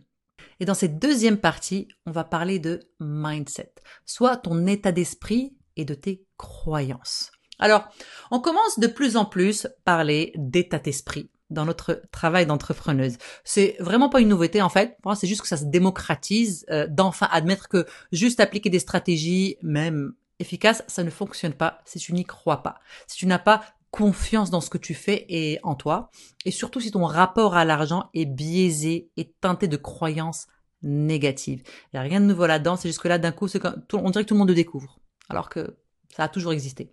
et 0.60 0.66
dans 0.66 0.74
cette 0.74 1.00
deuxième 1.00 1.38
partie, 1.38 1.88
on 2.06 2.12
va 2.12 2.24
parler 2.24 2.60
de 2.60 2.82
mindset, 3.00 3.74
soit 4.06 4.38
ton 4.38 4.66
état 4.68 4.92
d'esprit 4.92 5.56
et 5.75 5.86
de 5.86 5.94
tes 5.94 6.25
croyances. 6.38 7.32
Alors, 7.60 7.88
on 8.32 8.39
commence 8.39 8.80
de 8.80 8.88
plus 8.88 9.18
en 9.18 9.25
plus 9.25 9.68
parler 9.84 10.34
d'état 10.36 10.80
d'esprit 10.80 11.30
dans 11.50 11.66
notre 11.66 12.01
travail 12.12 12.46
d'entrepreneuse. 12.46 13.18
C'est 13.44 13.77
vraiment 13.80 14.10
pas 14.10 14.20
une 14.20 14.30
nouveauté 14.30 14.62
en 14.62 14.70
fait. 14.70 14.98
C'est 15.16 15.27
juste 15.27 15.42
que 15.42 15.48
ça 15.48 15.58
se 15.58 15.66
démocratise 15.66 16.66
euh, 16.70 16.88
d'enfin 16.88 17.27
admettre 17.32 17.70
que 17.70 17.86
juste 18.12 18.39
appliquer 18.39 18.70
des 18.70 18.80
stratégies, 18.80 19.58
même 19.62 20.13
efficaces, 20.39 20.84
ça 20.88 21.04
ne 21.04 21.10
fonctionne 21.10 21.54
pas 21.54 21.80
si 21.86 22.00
tu 22.00 22.13
n'y 22.13 22.25
crois 22.25 22.62
pas. 22.63 22.80
Si 23.08 23.18
tu 23.18 23.25
n'as 23.25 23.39
pas 23.39 23.63
confiance 23.91 24.50
dans 24.50 24.62
ce 24.62 24.70
que 24.70 24.77
tu 24.77 24.94
fais 24.94 25.25
et 25.29 25.60
en 25.63 25.75
toi. 25.75 26.10
Et 26.46 26.51
surtout 26.51 26.79
si 26.79 26.91
ton 26.91 27.06
rapport 27.06 27.56
à 27.56 27.65
l'argent 27.65 28.10
est 28.13 28.25
biaisé 28.25 29.10
et 29.17 29.32
teinté 29.41 29.67
de 29.67 29.77
croyances 29.77 30.48
négatives. 30.84 31.63
Il 31.65 31.96
n'y 31.96 32.00
a 32.00 32.03
rien 32.03 32.22
de 32.22 32.25
nouveau 32.25 32.46
là-dedans, 32.46 32.75
c'est 32.75 32.89
juste 32.89 33.01
que 33.01 33.08
là, 33.08 33.17
d'un 33.17 33.32
coup, 33.32 33.48
on 33.94 34.10
dirait 34.10 34.24
que 34.24 34.27
tout 34.27 34.34
le 34.34 34.39
monde 34.39 34.50
le 34.50 34.56
découvre. 34.56 35.00
Alors 35.29 35.50
que 35.50 35.77
ça 36.15 36.24
a 36.24 36.27
toujours 36.29 36.53
existé. 36.53 36.91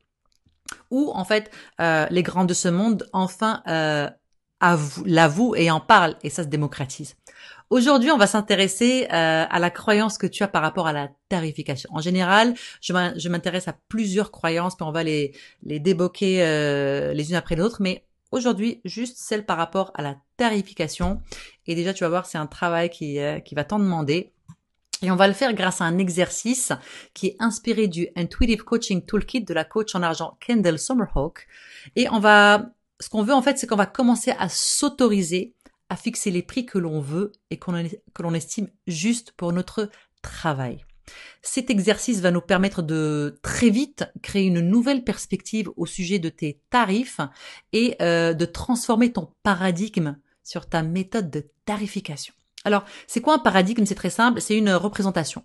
Ou 0.91 1.11
en 1.15 1.25
fait, 1.25 1.51
euh, 1.81 2.07
les 2.11 2.23
grands 2.23 2.45
de 2.45 2.55
ce 2.55 2.69
monde, 2.69 3.09
enfin, 3.13 3.63
euh, 3.69 4.09
l'avouent 5.05 5.55
et 5.55 5.71
en 5.71 5.81
parlent, 5.81 6.17
et 6.23 6.31
ça 6.31 6.43
se 6.43 6.49
démocratise. 6.49 7.17
Aujourd'hui, 7.71 8.11
on 8.11 8.19
va 8.19 8.27
s'intéresser 8.27 9.05
euh, 9.05 9.45
à 9.49 9.59
la 9.59 9.71
croyance 9.71 10.19
que 10.19 10.27
tu 10.27 10.43
as 10.43 10.49
par 10.49 10.63
rapport 10.63 10.87
à 10.87 10.93
la 10.93 11.11
tarification. 11.29 11.89
En 11.93 12.01
général, 12.01 12.55
je 12.81 13.29
m'intéresse 13.29 13.69
à 13.69 13.77
plusieurs 13.89 14.31
croyances, 14.31 14.77
puis 14.77 14.85
on 14.85 14.93
va 14.93 15.03
les, 15.03 15.35
les 15.63 15.81
déboquer 15.81 16.43
euh, 16.43 17.13
les 17.15 17.31
unes 17.31 17.37
après 17.37 17.57
l'autre, 17.57 17.79
mais 17.81 18.05
aujourd'hui, 18.33 18.81
juste 18.85 19.17
celle 19.17 19.47
par 19.47 19.57
rapport 19.57 19.93
à 19.95 20.03
la 20.03 20.17
tarification. 20.37 21.23
Et 21.67 21.75
déjà, 21.75 21.95
tu 21.95 22.05
vas 22.05 22.11
voir, 22.11 22.27
c'est 22.27 22.39
un 22.39 22.47
travail 22.47 22.91
qui, 22.91 23.19
euh, 23.19 23.41
qui 23.41 23.55
va 23.55 23.65
t'en 23.65 23.79
demander. 23.79 24.33
Et 25.03 25.11
on 25.11 25.17
va 25.17 25.27
le 25.27 25.35
faire 25.35 25.53
grâce 25.55 25.81
à 25.81 25.85
un 25.85 25.99
exercice 25.99 26.73
qui 27.13 27.29
est 27.29 27.37
inspiré 27.39 27.89
du 27.89 28.09
Intuitive 28.17 28.65
Coaching 28.65 29.05
Toolkit 29.05 29.43
de 29.43 29.55
la 29.55 29.65
coach 29.65 29.95
en 29.95 30.03
argent 30.03 30.37
Kendall 30.41 30.79
Summerhawk. 30.79 31.47
Et 31.97 32.09
on 32.11 32.21
va, 32.21 32.71
ce 33.01 33.09
qu'on 33.09 33.23
veut 33.23 33.35
en 33.35 33.43
fait, 33.43 33.59
c'est 33.59 33.67
qu'on 33.67 33.77
va 33.77 33.87
commencer 33.87 34.33
à 34.39 34.49
s'autoriser 34.49 35.55
à 35.89 35.97
fixer 35.97 36.31
les 36.31 36.43
prix 36.43 36.67
que 36.67 36.79
l'on 36.79 37.01
veut 37.01 37.33
et 37.51 37.59
que 37.59 38.23
l'on 38.23 38.35
estime 38.35 38.69
juste 38.87 39.33
pour 39.33 39.53
notre 39.53 39.91
travail. 40.23 40.85
Cet 41.43 41.71
exercice 41.71 42.21
va 42.21 42.31
nous 42.31 42.41
permettre 42.41 42.83
de 42.83 43.39
très 43.43 43.71
vite 43.71 44.05
créer 44.23 44.47
une 44.47 44.61
nouvelle 44.61 45.05
perspective 45.05 45.71
au 45.77 45.87
sujet 45.87 46.19
de 46.19 46.31
tes 46.31 46.61
tarifs 46.71 47.21
et 47.73 47.97
euh, 48.01 48.33
de 48.33 48.45
transformer 48.45 49.13
ton 49.13 49.31
paradigme 49.43 50.17
sur 50.43 50.69
ta 50.69 50.83
méthode 50.83 51.31
de 51.31 51.47
tarification. 51.65 52.35
Alors, 52.65 52.85
c'est 53.07 53.21
quoi 53.21 53.35
un 53.35 53.39
paradigme? 53.39 53.85
C'est 53.85 53.95
très 53.95 54.11
simple, 54.11 54.41
c'est 54.41 54.57
une 54.57 54.71
représentation, 54.71 55.45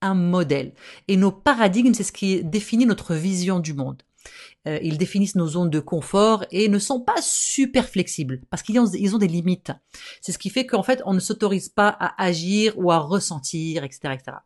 un 0.00 0.14
modèle. 0.14 0.74
Et 1.08 1.16
nos 1.16 1.32
paradigmes, 1.32 1.94
c'est 1.94 2.04
ce 2.04 2.12
qui 2.12 2.44
définit 2.44 2.86
notre 2.86 3.14
vision 3.14 3.58
du 3.58 3.74
monde. 3.74 4.02
Euh, 4.66 4.78
ils 4.82 4.98
définissent 4.98 5.34
nos 5.34 5.48
zones 5.48 5.70
de 5.70 5.80
confort 5.80 6.44
et 6.50 6.68
ne 6.68 6.78
sont 6.78 7.00
pas 7.00 7.20
super 7.20 7.88
flexibles 7.88 8.42
parce 8.50 8.62
qu'ils 8.62 8.78
ont, 8.78 8.86
ils 8.86 9.14
ont 9.14 9.18
des 9.18 9.28
limites. 9.28 9.72
C'est 10.20 10.32
ce 10.32 10.38
qui 10.38 10.50
fait 10.50 10.66
qu'en 10.66 10.82
fait, 10.82 11.02
on 11.04 11.14
ne 11.14 11.20
s'autorise 11.20 11.68
pas 11.68 11.88
à 11.88 12.22
agir 12.22 12.78
ou 12.78 12.92
à 12.92 12.98
ressentir, 12.98 13.84
etc., 13.84 14.14
etc. 14.14 14.36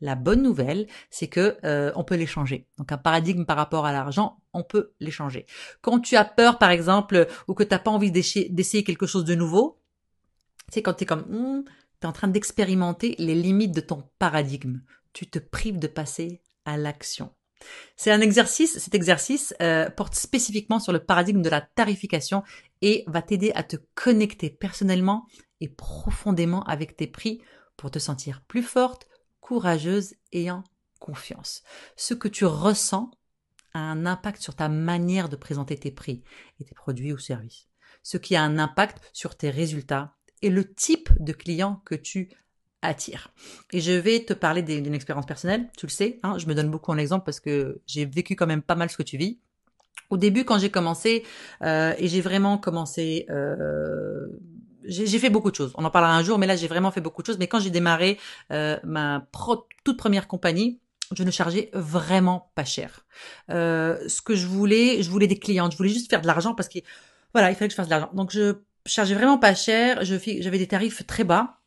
La 0.00 0.14
bonne 0.14 0.42
nouvelle, 0.42 0.86
c'est 1.10 1.26
que 1.26 1.58
euh, 1.64 1.90
on 1.96 2.04
peut 2.04 2.14
les 2.14 2.26
changer. 2.26 2.68
Donc 2.78 2.92
un 2.92 2.98
paradigme 2.98 3.44
par 3.44 3.56
rapport 3.56 3.84
à 3.84 3.92
l'argent, 3.92 4.40
on 4.52 4.62
peut 4.62 4.92
les 5.00 5.10
changer. 5.10 5.46
Quand 5.80 5.98
tu 5.98 6.16
as 6.16 6.24
peur, 6.24 6.58
par 6.58 6.70
exemple, 6.70 7.26
ou 7.48 7.54
que 7.54 7.64
tu 7.64 7.70
n'as 7.70 7.80
pas 7.80 7.90
envie 7.90 8.12
d'essayer 8.12 8.84
quelque 8.84 9.06
chose 9.06 9.24
de 9.24 9.34
nouveau, 9.34 9.80
c'est 10.72 10.82
quand 10.82 10.94
tu 10.94 11.02
es 11.02 11.06
comme, 11.06 11.26
hmm, 11.28 11.64
tu 11.64 12.04
es 12.04 12.06
en 12.06 12.12
train 12.12 12.28
d'expérimenter 12.28 13.16
les 13.18 13.34
limites 13.34 13.74
de 13.74 13.80
ton 13.80 14.04
paradigme. 14.20 14.80
Tu 15.12 15.26
te 15.26 15.40
prives 15.40 15.80
de 15.80 15.88
passer 15.88 16.42
à 16.64 16.76
l'action. 16.76 17.32
C'est 17.96 18.10
un 18.10 18.20
exercice, 18.20 18.78
cet 18.78 18.94
exercice 18.94 19.54
euh, 19.60 19.90
porte 19.90 20.14
spécifiquement 20.14 20.78
sur 20.78 20.92
le 20.92 21.04
paradigme 21.04 21.42
de 21.42 21.48
la 21.48 21.60
tarification 21.60 22.42
et 22.82 23.04
va 23.06 23.22
t'aider 23.22 23.52
à 23.54 23.62
te 23.62 23.76
connecter 23.94 24.50
personnellement 24.50 25.26
et 25.60 25.68
profondément 25.68 26.62
avec 26.64 26.96
tes 26.96 27.08
prix 27.08 27.40
pour 27.76 27.90
te 27.90 27.98
sentir 27.98 28.42
plus 28.46 28.62
forte, 28.62 29.08
courageuse 29.40 30.14
et 30.32 30.50
en 30.50 30.62
confiance. 31.00 31.62
Ce 31.96 32.14
que 32.14 32.28
tu 32.28 32.44
ressens 32.44 33.10
a 33.74 33.80
un 33.80 34.06
impact 34.06 34.42
sur 34.42 34.54
ta 34.54 34.68
manière 34.68 35.28
de 35.28 35.36
présenter 35.36 35.76
tes 35.76 35.90
prix 35.90 36.22
et 36.60 36.64
tes 36.64 36.74
produits 36.74 37.12
ou 37.12 37.18
services. 37.18 37.68
Ce 38.02 38.16
qui 38.16 38.36
a 38.36 38.42
un 38.42 38.58
impact 38.58 38.98
sur 39.12 39.36
tes 39.36 39.50
résultats 39.50 40.16
et 40.42 40.50
le 40.50 40.72
type 40.72 41.10
de 41.18 41.32
client 41.32 41.82
que 41.84 41.94
tu 41.94 42.30
attire. 42.82 43.28
Et 43.72 43.80
je 43.80 43.92
vais 43.92 44.20
te 44.20 44.32
parler 44.32 44.62
d'une 44.62 44.94
expérience 44.94 45.26
personnelle, 45.26 45.68
tu 45.76 45.86
le 45.86 45.90
sais, 45.90 46.20
hein, 46.22 46.38
je 46.38 46.46
me 46.46 46.54
donne 46.54 46.70
beaucoup 46.70 46.92
en 46.92 46.98
exemple 46.98 47.24
parce 47.24 47.40
que 47.40 47.80
j'ai 47.86 48.04
vécu 48.04 48.36
quand 48.36 48.46
même 48.46 48.62
pas 48.62 48.74
mal 48.74 48.90
ce 48.90 48.96
que 48.96 49.02
tu 49.02 49.16
vis. 49.16 49.38
Au 50.10 50.16
début, 50.16 50.44
quand 50.44 50.58
j'ai 50.58 50.70
commencé, 50.70 51.24
euh, 51.62 51.92
et 51.98 52.08
j'ai 52.08 52.20
vraiment 52.20 52.56
commencé, 52.56 53.26
euh, 53.30 54.26
j'ai 54.84 55.18
fait 55.18 55.28
beaucoup 55.28 55.50
de 55.50 55.56
choses. 55.56 55.72
On 55.76 55.84
en 55.84 55.90
parlera 55.90 56.14
un 56.14 56.22
jour, 56.22 56.38
mais 56.38 56.46
là 56.46 56.56
j'ai 56.56 56.68
vraiment 56.68 56.90
fait 56.90 57.00
beaucoup 57.00 57.20
de 57.20 57.26
choses. 57.26 57.38
Mais 57.38 57.46
quand 57.46 57.60
j'ai 57.60 57.70
démarré 57.70 58.18
euh, 58.52 58.78
ma 58.84 59.26
toute 59.84 59.98
première 59.98 60.28
compagnie, 60.28 60.80
je 61.14 61.24
ne 61.24 61.30
chargeais 61.30 61.70
vraiment 61.72 62.50
pas 62.54 62.64
cher. 62.64 63.04
ce 63.48 64.22
que 64.22 64.34
je 64.34 64.46
voulais, 64.46 65.02
je 65.02 65.10
voulais 65.10 65.26
des 65.26 65.38
clients, 65.38 65.70
je 65.70 65.76
voulais 65.76 65.88
juste 65.90 66.08
faire 66.08 66.20
de 66.20 66.26
l'argent 66.26 66.54
parce 66.54 66.68
que 66.68 66.78
voilà, 67.34 67.50
il 67.50 67.54
fallait 67.54 67.68
que 67.68 67.72
je 67.72 67.76
fasse 67.76 67.88
de 67.88 67.90
l'argent. 67.90 68.10
Donc 68.14 68.30
je 68.30 68.56
chargeais 68.86 69.14
vraiment 69.14 69.38
pas 69.38 69.54
cher, 69.54 70.04
j'avais 70.04 70.58
des 70.58 70.66
tarifs 70.66 71.06
très 71.06 71.24
bas 71.24 71.57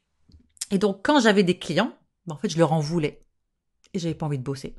et 0.71 0.77
donc, 0.77 1.01
quand 1.03 1.19
j'avais 1.19 1.43
des 1.43 1.57
clients, 1.57 1.93
ben, 2.25 2.35
en 2.35 2.37
fait, 2.37 2.49
je 2.49 2.57
leur 2.57 2.73
en 2.73 2.79
voulais. 2.79 3.21
Et 3.93 3.99
j'avais 3.99 4.15
pas 4.15 4.25
envie 4.25 4.37
de 4.37 4.43
bosser. 4.43 4.75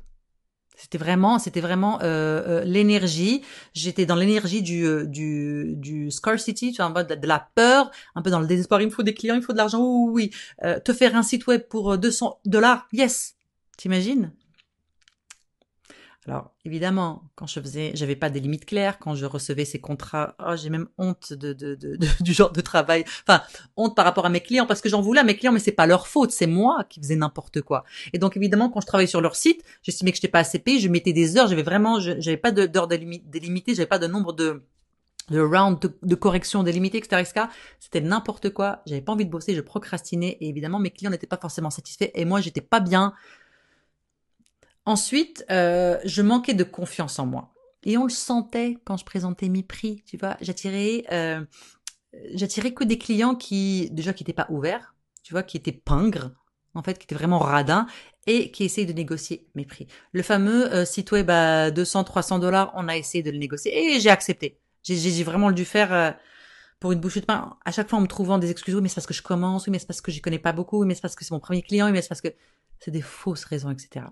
C'était 0.75 0.97
vraiment, 0.97 1.37
c'était 1.37 1.61
vraiment 1.61 2.01
euh, 2.01 2.61
euh, 2.61 2.63
l'énergie. 2.63 3.43
J'étais 3.73 4.07
dans 4.07 4.15
l'énergie 4.15 4.63
du, 4.63 4.85
euh, 4.85 5.05
du, 5.05 5.75
du 5.77 6.09
scarcity, 6.09 6.71
tu 6.71 6.77
vois, 6.77 6.89
mode 6.89 7.07
de, 7.07 7.27
la 7.27 7.47
peur, 7.53 7.91
un 8.15 8.23
peu 8.23 8.31
dans 8.31 8.39
le 8.39 8.47
désespoir. 8.47 8.81
Il 8.81 8.85
me 8.85 8.91
faut 8.91 9.03
des 9.03 9.13
clients, 9.13 9.35
il 9.35 9.41
me 9.41 9.45
faut 9.45 9.53
de 9.53 9.57
l'argent. 9.57 9.83
Oui, 9.83 10.31
oui, 10.63 10.71
te 10.83 10.93
faire 10.93 11.15
un 11.15 11.23
site 11.23 11.45
web 11.45 11.61
pour 11.69 11.97
200 11.97 12.39
dollars, 12.45 12.87
yes. 12.91 13.35
T'imagines? 13.77 14.31
Alors 16.27 16.51
évidemment, 16.63 17.23
quand 17.35 17.47
je 17.47 17.59
faisais, 17.59 17.91
j'avais 17.95 18.15
pas 18.15 18.29
des 18.29 18.39
limites 18.39 18.65
claires. 18.65 18.97
Quand 18.99 19.15
je 19.15 19.25
recevais 19.25 19.65
ces 19.65 19.79
contrats, 19.79 20.35
oh, 20.39 20.55
j'ai 20.55 20.69
même 20.69 20.87
honte 20.97 21.33
de, 21.33 21.53
de, 21.53 21.75
du 22.21 22.33
genre 22.33 22.51
de 22.51 22.61
travail. 22.61 23.03
Enfin, 23.27 23.43
honte 23.75 23.95
par 23.95 24.05
rapport 24.05 24.25
à 24.25 24.29
mes 24.29 24.39
clients 24.39 24.65
parce 24.65 24.81
que 24.81 24.89
j'en 24.89 25.01
voulais 25.01 25.19
à 25.19 25.23
mes 25.23 25.35
clients, 25.35 25.51
mais 25.51 25.59
c'est 25.59 25.71
pas 25.71 25.87
leur 25.87 26.07
faute, 26.07 26.31
c'est 26.31 26.47
moi 26.47 26.85
qui 26.89 27.01
faisais 27.01 27.15
n'importe 27.15 27.61
quoi. 27.61 27.83
Et 28.13 28.19
donc 28.19 28.37
évidemment, 28.37 28.69
quand 28.69 28.81
je 28.81 28.87
travaillais 28.87 29.07
sur 29.07 29.21
leur 29.21 29.35
site, 29.35 29.63
j'estimais 29.81 30.11
que 30.11 30.17
j'étais 30.17 30.29
pas 30.29 30.39
assez 30.39 30.59
payé, 30.59 30.79
je 30.79 30.87
mettais 30.87 31.13
des 31.13 31.37
heures, 31.37 31.47
j'avais 31.47 31.63
vraiment, 31.63 31.99
j'avais 31.99 32.37
pas 32.37 32.51
d'heures 32.51 32.87
délimitées, 32.87 33.75
j'avais 33.75 33.87
pas 33.87 33.99
de 33.99 34.07
nombre 34.07 34.33
de 34.33 34.63
de 35.29 35.39
round 35.39 35.79
de, 36.01 36.15
correction 36.15 36.63
délimité, 36.63 36.97
etc., 36.97 37.21
etc. 37.21 37.45
C'était 37.79 38.01
n'importe 38.01 38.49
quoi. 38.49 38.81
J'avais 38.85 39.01
pas 39.01 39.13
envie 39.13 39.25
de 39.25 39.29
bosser, 39.29 39.55
je 39.55 39.61
procrastinais 39.61 40.37
et 40.41 40.49
évidemment 40.49 40.79
mes 40.79 40.91
clients 40.91 41.11
n'étaient 41.11 41.27
pas 41.27 41.37
forcément 41.37 41.69
satisfaits 41.69 42.09
et 42.13 42.25
moi 42.25 42.41
j'étais 42.41 42.61
pas 42.61 42.81
bien 42.81 43.13
Ensuite, 44.85 45.45
euh, 45.49 45.97
je 46.03 46.21
manquais 46.21 46.53
de 46.53 46.63
confiance 46.63 47.19
en 47.19 47.25
moi. 47.25 47.53
Et 47.83 47.97
on 47.97 48.03
le 48.03 48.09
sentait 48.09 48.77
quand 48.85 48.97
je 48.97 49.05
présentais 49.05 49.49
mes 49.49 49.63
prix, 49.63 50.03
tu 50.05 50.17
vois. 50.17 50.37
J'attirais, 50.41 51.03
euh, 51.11 51.43
j'attirais 52.33 52.73
que 52.73 52.83
des 52.83 52.97
clients 52.97 53.35
qui, 53.35 53.89
déjà, 53.91 54.13
qui 54.13 54.23
n'étaient 54.23 54.33
pas 54.33 54.47
ouverts, 54.49 54.95
tu 55.21 55.33
vois, 55.33 55.43
qui 55.43 55.57
étaient 55.57 55.71
pingres, 55.73 56.31
en 56.75 56.83
fait, 56.83 56.97
qui 56.97 57.03
étaient 57.05 57.15
vraiment 57.15 57.39
radins 57.39 57.87
et 58.25 58.51
qui 58.51 58.63
essayent 58.63 58.85
de 58.85 58.93
négocier 58.93 59.47
mes 59.55 59.65
prix. 59.65 59.87
Le 60.13 60.23
fameux 60.23 60.73
euh, 60.73 60.85
site 60.85 61.11
web 61.11 61.29
à 61.29 61.71
200, 61.71 62.05
300 62.05 62.39
dollars, 62.39 62.71
on 62.75 62.87
a 62.87 62.95
essayé 62.95 63.23
de 63.23 63.31
le 63.31 63.37
négocier 63.37 63.95
et 63.95 63.99
j'ai 63.99 64.09
accepté. 64.09 64.59
J'ai 64.83 65.23
vraiment 65.23 65.51
dû 65.51 65.65
faire 65.65 65.93
euh, 65.93 66.11
pour 66.79 66.91
une 66.91 66.99
bouchée 66.99 67.21
de 67.21 67.25
pain. 67.25 67.57
À 67.65 67.71
chaque 67.71 67.89
fois, 67.89 67.99
en 67.99 68.01
me 68.01 68.07
trouvant 68.07 68.37
des 68.37 68.51
excuses, 68.51 68.75
oui, 68.75 68.81
mais 68.81 68.89
c'est 68.89 68.95
parce 68.95 69.07
que 69.07 69.13
je 69.13 69.21
commence, 69.21 69.67
oui, 69.67 69.71
mais 69.71 69.79
c'est 69.79 69.87
parce 69.87 70.01
que 70.01 70.11
je 70.11 70.21
connais 70.21 70.39
pas 70.39 70.53
beaucoup, 70.53 70.81
oui, 70.81 70.87
mais 70.87 70.95
c'est 70.95 71.01
parce 71.01 71.15
que 71.15 71.23
c'est 71.23 71.33
mon 71.33 71.39
premier 71.39 71.61
client, 71.61 71.85
oui, 71.87 71.91
mais 71.91 72.01
c'est 72.01 72.09
parce 72.09 72.21
que 72.21 72.33
c'est 72.79 72.91
des 72.91 73.01
fausses 73.01 73.45
raisons, 73.45 73.71
etc. 73.71 74.05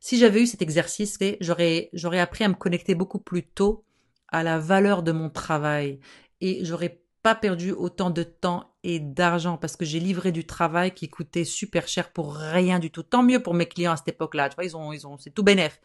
Si 0.00 0.18
j'avais 0.18 0.42
eu 0.42 0.46
cet 0.46 0.62
exercice, 0.62 1.18
j'aurais, 1.40 1.90
j'aurais 1.92 2.20
appris 2.20 2.44
à 2.44 2.48
me 2.48 2.54
connecter 2.54 2.94
beaucoup 2.94 3.18
plus 3.18 3.42
tôt 3.42 3.84
à 4.28 4.42
la 4.42 4.58
valeur 4.58 5.02
de 5.02 5.12
mon 5.12 5.30
travail 5.30 6.00
et 6.40 6.64
j'aurais 6.64 7.00
pas 7.22 7.34
perdu 7.34 7.72
autant 7.72 8.10
de 8.10 8.22
temps 8.22 8.72
et 8.84 9.00
d'argent 9.00 9.56
parce 9.56 9.76
que 9.76 9.84
j'ai 9.84 10.00
livré 10.00 10.32
du 10.32 10.44
travail 10.44 10.92
qui 10.92 11.08
coûtait 11.08 11.44
super 11.44 11.88
cher 11.88 12.12
pour 12.12 12.34
rien 12.34 12.78
du 12.78 12.90
tout. 12.90 13.02
Tant 13.02 13.22
mieux 13.22 13.42
pour 13.42 13.54
mes 13.54 13.66
clients 13.66 13.92
à 13.92 13.96
cette 13.96 14.08
époque-là. 14.08 14.48
Tu 14.48 14.54
vois, 14.54 14.64
ils 14.64 14.76
ont, 14.76 14.92
ils 14.92 15.06
ont, 15.06 15.18
c'est 15.18 15.30
tout 15.30 15.42
bénef. 15.42 15.80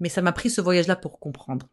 Mais 0.00 0.08
ça 0.08 0.22
m'a 0.22 0.32
pris 0.32 0.50
ce 0.50 0.60
voyage-là 0.60 0.96
pour 0.96 1.18
comprendre. 1.18 1.66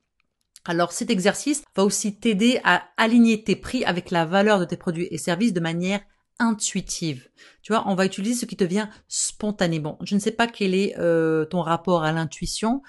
Alors 0.63 0.91
cet 0.91 1.09
exercice 1.09 1.63
va 1.75 1.83
aussi 1.83 2.15
t'aider 2.17 2.59
à 2.63 2.83
aligner 2.97 3.43
tes 3.43 3.55
prix 3.55 3.83
avec 3.83 4.11
la 4.11 4.25
valeur 4.25 4.59
de 4.59 4.65
tes 4.65 4.77
produits 4.77 5.07
et 5.09 5.17
services 5.17 5.53
de 5.53 5.59
manière 5.59 6.01
intuitive. 6.41 7.29
Tu 7.61 7.71
vois, 7.71 7.87
on 7.87 7.95
va 7.95 8.05
utiliser 8.05 8.35
ce 8.35 8.45
qui 8.45 8.57
te 8.57 8.63
vient 8.63 8.89
spontanément. 9.07 9.97
Je 10.01 10.15
ne 10.15 10.19
sais 10.19 10.31
pas 10.31 10.47
quel 10.47 10.73
est 10.73 10.97
euh, 10.97 11.45
ton 11.45 11.61
rapport 11.61 12.03
à 12.03 12.11
l'intuition, 12.11 12.81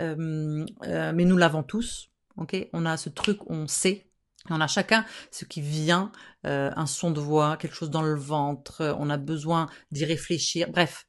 euh, 0.00 0.64
euh, 0.86 1.12
mais 1.14 1.24
nous 1.24 1.36
l'avons 1.36 1.62
tous. 1.62 2.08
Ok, 2.36 2.56
on 2.72 2.86
a 2.86 2.96
ce 2.96 3.10
truc, 3.10 3.38
on 3.50 3.66
sait. 3.66 4.06
On 4.48 4.60
a 4.60 4.66
chacun 4.66 5.04
ce 5.30 5.44
qui 5.44 5.60
vient, 5.60 6.12
un 6.44 6.86
son 6.86 7.10
de 7.10 7.20
voix, 7.20 7.58
quelque 7.58 7.74
chose 7.74 7.90
dans 7.90 8.00
le 8.00 8.14
ventre. 8.14 8.96
On 8.98 9.10
a 9.10 9.18
besoin 9.18 9.68
d'y 9.92 10.06
réfléchir. 10.06 10.70
Bref, 10.70 11.06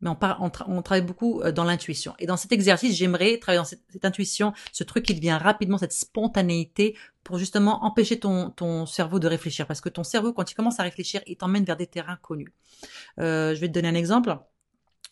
mais 0.00 0.10
on, 0.10 0.50
on, 0.66 0.82
travaille 0.82 1.04
beaucoup 1.04 1.42
dans 1.54 1.64
l'intuition. 1.64 2.14
Et 2.18 2.26
dans 2.26 2.36
cet 2.36 2.52
exercice, 2.52 2.96
j'aimerais 2.96 3.38
travailler 3.38 3.60
dans 3.60 3.64
cette, 3.64 4.04
intuition, 4.04 4.52
ce 4.72 4.82
truc 4.84 5.04
qui 5.04 5.14
vient 5.14 5.38
rapidement, 5.38 5.78
cette 5.78 5.92
spontanéité 5.92 6.96
pour 7.22 7.38
justement 7.38 7.84
empêcher 7.84 8.18
ton, 8.18 8.50
ton 8.50 8.86
cerveau 8.86 9.18
de 9.18 9.28
réfléchir. 9.28 9.66
Parce 9.66 9.80
que 9.80 9.90
ton 9.90 10.04
cerveau, 10.04 10.32
quand 10.32 10.50
il 10.50 10.54
commence 10.54 10.80
à 10.80 10.84
réfléchir, 10.84 11.20
il 11.26 11.36
t'emmène 11.36 11.64
vers 11.64 11.76
des 11.76 11.86
terrains 11.86 12.16
connus. 12.16 12.52
Euh, 13.18 13.54
je 13.54 13.60
vais 13.60 13.68
te 13.68 13.72
donner 13.72 13.88
un 13.88 13.94
exemple. 13.94 14.36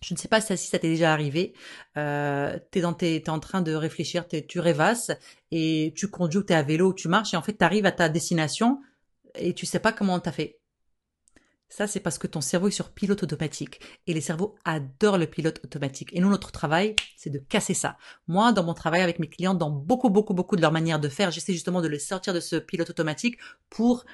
Je 0.01 0.15
ne 0.15 0.19
sais 0.19 0.29
pas 0.29 0.41
si 0.41 0.57
ça 0.57 0.79
t'est 0.79 0.89
déjà 0.89 1.13
arrivé. 1.13 1.55
Euh, 1.97 2.57
t'es 2.71 2.85
en 2.85 3.41
train 3.41 3.63
de 3.63 3.75
réfléchir, 3.75 4.27
tu 4.29 4.61
rêvasses 4.61 5.11
et 5.51 5.93
tu 5.97 6.09
conduis 6.09 6.39
ou 6.39 6.43
t'es 6.45 6.55
à 6.55 6.63
vélo 6.63 6.93
tu 6.93 7.09
marches 7.09 7.35
et 7.35 7.37
en 7.37 7.43
fait 7.43 7.55
t'arrives 7.55 7.87
à 7.87 7.93
ta 7.93 8.09
destination 8.09 8.81
et 9.35 9.55
tu 9.55 9.67
sais 9.67 9.81
pas 9.81 9.93
comment 9.93 10.21
t'as 10.21 10.33
fait. 10.33 10.58
Ça, 11.69 11.87
c'est 11.87 12.01
parce 12.01 12.19
que 12.19 12.27
ton 12.27 12.41
cerveau 12.41 12.69
est 12.69 12.73
sur 12.73 12.91
pilote 12.91 13.23
automatique. 13.23 13.81
Et 14.07 14.15
les 14.15 14.23
cerveaux 14.23 14.55
adorent 14.65 15.19
le 15.19 15.27
pilote 15.27 15.61
automatique. 15.65 16.11
Et 16.13 16.21
nous, 16.21 16.31
notre 16.31 16.51
travail, 16.51 16.97
c'est 17.17 17.31
de 17.31 17.39
casser 17.39 17.75
ça. 17.75 17.99
Moi, 18.27 18.53
dans 18.53 18.65
mon 18.65 18.75
travail 18.75 19.03
avec 19.03 19.19
mes 19.19 19.29
clients, 19.29 19.55
dans 19.55 19.71
beaucoup, 19.71 20.09
beaucoup, 20.09 20.33
beaucoup 20.33 20.57
de 20.57 20.63
leur 20.63 20.73
manière 20.73 20.99
de 20.99 21.09
faire, 21.09 21.31
j'essaie 21.31 21.53
justement 21.53 21.83
de 21.83 21.89
les 21.89 21.99
sortir 21.99 22.33
de 22.33 22.41
ce 22.41 22.57
pilote 22.57 22.89
automatique 22.89 23.37
pour 23.69 24.07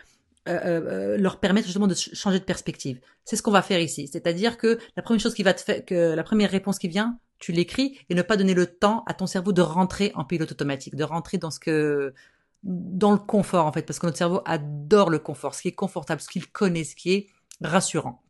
euh, 0.48 0.58
euh, 0.58 1.16
leur 1.16 1.38
permettre 1.38 1.66
justement 1.66 1.86
de 1.86 1.94
changer 1.94 2.40
de 2.40 2.44
perspective. 2.44 3.00
C'est 3.24 3.36
ce 3.36 3.42
qu'on 3.42 3.52
va 3.52 3.62
faire 3.62 3.80
ici. 3.80 4.08
C'est-à-dire 4.08 4.58
que 4.58 4.78
la 4.96 5.02
première 5.02 5.20
chose 5.20 5.34
qui 5.34 5.44
va 5.44 5.54
te 5.54 5.60
faire, 5.60 5.84
que 5.84 6.14
la 6.14 6.22
première 6.24 6.50
réponse 6.50 6.78
qui 6.78 6.88
vient, 6.88 7.18
tu 7.38 7.52
l'écris 7.52 7.98
et 8.10 8.14
ne 8.14 8.22
pas 8.22 8.36
donner 8.36 8.54
le 8.54 8.66
temps 8.66 9.04
à 9.06 9.14
ton 9.14 9.26
cerveau 9.26 9.52
de 9.52 9.62
rentrer 9.62 10.12
en 10.16 10.24
pilote 10.24 10.50
automatique, 10.50 10.96
de 10.96 11.04
rentrer 11.04 11.38
dans 11.38 11.50
ce 11.50 11.60
que, 11.60 12.14
dans 12.62 13.12
le 13.12 13.18
confort 13.18 13.66
en 13.66 13.72
fait, 13.72 13.82
parce 13.82 13.98
que 13.98 14.06
notre 14.06 14.18
cerveau 14.18 14.42
adore 14.44 15.08
le 15.08 15.18
confort, 15.18 15.54
ce 15.54 15.62
qui 15.62 15.68
est 15.68 15.72
confortable, 15.72 16.20
ce 16.20 16.28
qu'il 16.28 16.50
connaît, 16.50 16.84
ce 16.84 16.94
qui 16.94 17.12
est 17.12 17.26
rassurant. 17.60 18.22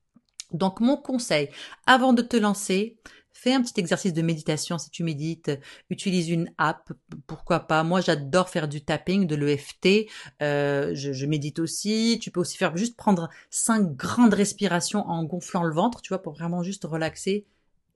Donc 0.53 0.81
mon 0.81 0.97
conseil, 0.97 1.49
avant 1.87 2.13
de 2.13 2.23
te 2.23 2.37
lancer, 2.37 2.97
fais 3.35 3.53
un 3.53 3.63
petit 3.63 3.79
exercice 3.81 4.13
de 4.13 4.23
méditation 4.23 4.79
si 4.79 4.89
tu 4.91 5.03
médites, 5.03 5.51
utilise 5.91 6.31
une 6.31 6.51
app, 6.57 6.93
pourquoi 7.27 7.61
pas. 7.61 7.83
Moi 7.83 8.01
j'adore 8.01 8.49
faire 8.49 8.69
du 8.69 8.83
tapping, 8.83 9.27
de 9.27 9.35
l'EFT, 9.35 10.09
euh, 10.41 10.95
je, 10.95 11.27
médite 11.27 11.59
aussi. 11.59 12.19
Tu 12.23 12.31
peux 12.31 12.41
aussi 12.41 12.57
faire 12.57 12.77
juste 12.77 12.97
prendre 12.97 13.29
cinq 13.51 13.97
grandes 13.97 14.35
respirations 14.35 15.07
en 15.09 15.25
gonflant 15.25 15.65
le 15.65 15.75
ventre, 15.75 16.01
tu 16.01 16.09
vois, 16.11 16.23
pour 16.23 16.35
vraiment 16.35 16.63
juste 16.63 16.85
relaxer 16.85 17.47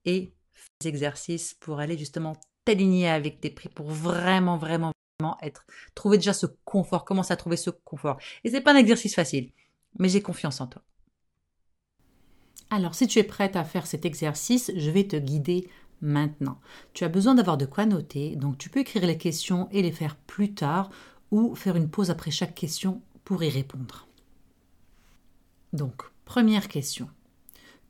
et 0.05 0.33
faire 0.53 0.69
des 0.81 0.89
exercices 0.89 1.55
pour 1.55 1.79
aller 1.79 1.97
justement 1.97 2.37
t'aligner 2.65 3.09
avec 3.09 3.41
tes 3.41 3.51
prix, 3.51 3.69
pour 3.69 3.87
vraiment, 3.87 4.59
vraiment, 4.59 4.93
vraiment 5.21 5.39
être, 5.43 5.65
trouver 5.95 6.19
déjà 6.19 6.33
ce 6.33 6.47
confort, 6.65 7.05
commence 7.05 7.31
à 7.31 7.37
trouver 7.37 7.57
ce 7.57 7.71
confort. 7.71 8.19
Et 8.45 8.51
c'est 8.51 8.61
pas 8.61 8.75
un 8.75 8.77
exercice 8.77 9.15
facile, 9.15 9.53
mais 9.99 10.09
j'ai 10.09 10.21
confiance 10.21 10.61
en 10.61 10.67
toi. 10.67 10.83
Alors, 12.71 12.95
si 12.95 13.07
tu 13.07 13.19
es 13.19 13.25
prête 13.25 13.57
à 13.57 13.65
faire 13.65 13.87
cet 13.87 14.05
exercice, 14.05 14.71
je 14.77 14.91
vais 14.91 15.05
te 15.05 15.17
guider 15.17 15.69
maintenant. 16.01 16.61
Tu 16.93 17.05
as 17.05 17.09
besoin 17.09 17.35
d'avoir 17.35 17.57
de 17.57 17.67
quoi 17.67 17.87
noter, 17.87 18.37
donc 18.37 18.59
tu 18.59 18.69
peux 18.69 18.81
écrire 18.81 19.07
les 19.07 19.19
questions 19.19 19.69
et 19.71 19.83
les 19.83 19.93
faire 19.93 20.17
plus 20.17 20.55
tard 20.55 20.91
ou 21.31 21.55
faire 21.55 21.77
une 21.77 21.91
pause 21.91 22.11
après 22.11 22.31
chaque 22.31 22.55
question 22.55 23.03
pour 23.25 23.43
y 23.43 23.49
répondre. 23.49 24.07
Donc, 25.73 26.03
première 26.25 26.69
question. 26.69 27.09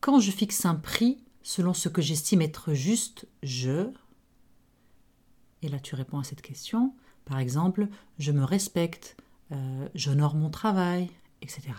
Quand 0.00 0.20
je 0.20 0.30
fixe 0.30 0.64
un 0.64 0.74
prix 0.74 1.18
selon 1.42 1.74
ce 1.74 1.88
que 1.88 2.02
j'estime 2.02 2.42
être 2.42 2.72
juste, 2.72 3.26
je... 3.42 3.90
Et 5.62 5.68
là, 5.68 5.80
tu 5.80 5.94
réponds 5.96 6.20
à 6.20 6.24
cette 6.24 6.42
question. 6.42 6.94
Par 7.24 7.38
exemple, 7.38 7.88
je 8.18 8.30
me 8.32 8.44
respecte, 8.44 9.16
euh, 9.52 9.88
j'honore 9.94 10.34
mon 10.34 10.50
travail, 10.50 11.10
etc. 11.42 11.72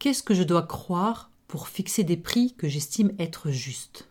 Qu'est-ce 0.00 0.22
que 0.22 0.32
je 0.32 0.44
dois 0.44 0.62
croire 0.62 1.30
pour 1.46 1.68
fixer 1.68 2.04
des 2.04 2.16
prix 2.16 2.54
que 2.54 2.68
j'estime 2.68 3.12
être 3.18 3.50
justes? 3.50 4.08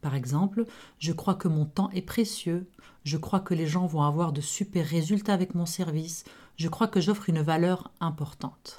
Par 0.00 0.14
exemple, 0.14 0.64
je 1.00 1.12
crois 1.12 1.34
que 1.34 1.48
mon 1.48 1.66
temps 1.66 1.90
est 1.90 2.02
précieux, 2.02 2.70
je 3.02 3.16
crois 3.16 3.40
que 3.40 3.52
les 3.52 3.66
gens 3.66 3.84
vont 3.84 4.02
avoir 4.02 4.32
de 4.32 4.40
super 4.40 4.86
résultats 4.86 5.34
avec 5.34 5.56
mon 5.56 5.66
service, 5.66 6.22
je 6.56 6.68
crois 6.68 6.86
que 6.86 7.00
j'offre 7.00 7.28
une 7.28 7.42
valeur 7.42 7.90
importante. 7.98 8.78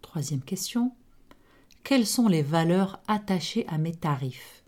Troisième 0.00 0.42
question. 0.42 0.92
Quelles 1.84 2.06
sont 2.06 2.26
les 2.26 2.42
valeurs 2.42 3.00
attachées 3.06 3.64
à 3.68 3.78
mes 3.78 3.94
tarifs? 3.94 4.64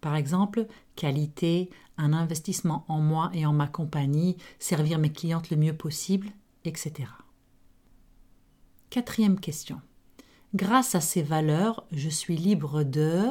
Par 0.00 0.16
exemple, 0.16 0.66
qualité, 0.96 1.68
un 1.98 2.14
investissement 2.14 2.86
en 2.88 3.00
moi 3.00 3.30
et 3.34 3.44
en 3.44 3.52
ma 3.52 3.66
compagnie, 3.66 4.38
servir 4.58 4.98
mes 4.98 5.12
clientes 5.12 5.50
le 5.50 5.58
mieux 5.58 5.76
possible, 5.76 6.30
etc. 6.64 7.04
Quatrième 8.92 9.40
question. 9.40 9.80
Grâce 10.54 10.94
à 10.94 11.00
ces 11.00 11.22
valeurs, 11.22 11.86
je 11.92 12.10
suis 12.10 12.36
libre 12.36 12.82
de, 12.82 13.26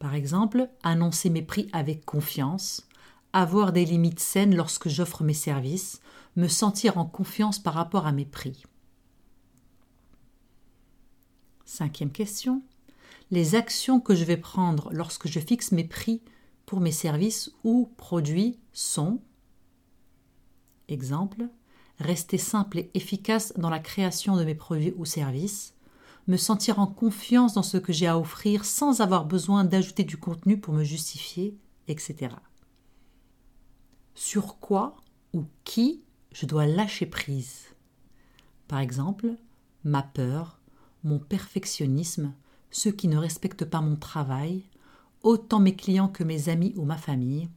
par 0.00 0.16
exemple, 0.16 0.68
annoncer 0.82 1.30
mes 1.30 1.42
prix 1.42 1.68
avec 1.72 2.04
confiance, 2.04 2.88
avoir 3.32 3.72
des 3.72 3.84
limites 3.84 4.18
saines 4.18 4.56
lorsque 4.56 4.88
j'offre 4.88 5.22
mes 5.22 5.34
services, 5.34 6.00
me 6.34 6.48
sentir 6.48 6.98
en 6.98 7.04
confiance 7.04 7.60
par 7.60 7.74
rapport 7.74 8.08
à 8.08 8.12
mes 8.12 8.24
prix. 8.24 8.64
Cinquième 11.64 12.10
question. 12.10 12.64
Les 13.30 13.54
actions 13.54 14.00
que 14.00 14.16
je 14.16 14.24
vais 14.24 14.36
prendre 14.36 14.92
lorsque 14.92 15.28
je 15.28 15.38
fixe 15.38 15.70
mes 15.70 15.84
prix 15.84 16.22
pour 16.66 16.80
mes 16.80 16.90
services 16.90 17.52
ou 17.62 17.92
produits 17.96 18.58
sont 18.72 19.20
Exemple, 20.88 21.48
rester 21.98 22.38
simple 22.38 22.78
et 22.78 22.90
efficace 22.94 23.52
dans 23.56 23.70
la 23.70 23.78
création 23.78 24.36
de 24.36 24.44
mes 24.44 24.54
produits 24.54 24.94
ou 24.96 25.04
services, 25.04 25.74
me 26.26 26.36
sentir 26.36 26.78
en 26.78 26.86
confiance 26.86 27.54
dans 27.54 27.62
ce 27.62 27.76
que 27.76 27.92
j'ai 27.92 28.06
à 28.06 28.18
offrir 28.18 28.64
sans 28.64 29.00
avoir 29.00 29.24
besoin 29.24 29.64
d'ajouter 29.64 30.04
du 30.04 30.16
contenu 30.16 30.58
pour 30.58 30.74
me 30.74 30.84
justifier, 30.84 31.56
etc. 31.88 32.34
Sur 34.14 34.58
quoi 34.58 34.96
ou 35.32 35.44
qui 35.64 36.02
je 36.32 36.46
dois 36.46 36.66
lâcher 36.66 37.06
prise? 37.06 37.66
Par 38.66 38.80
exemple, 38.80 39.36
ma 39.84 40.02
peur, 40.02 40.58
mon 41.04 41.18
perfectionnisme, 41.18 42.32
ceux 42.70 42.90
qui 42.90 43.08
ne 43.08 43.16
respectent 43.16 43.64
pas 43.64 43.80
mon 43.80 43.96
travail, 43.96 44.64
autant 45.22 45.60
mes 45.60 45.76
clients 45.76 46.08
que 46.08 46.24
mes 46.24 46.48
amis 46.48 46.74
ou 46.76 46.84
ma 46.84 46.96
famille, 46.96 47.48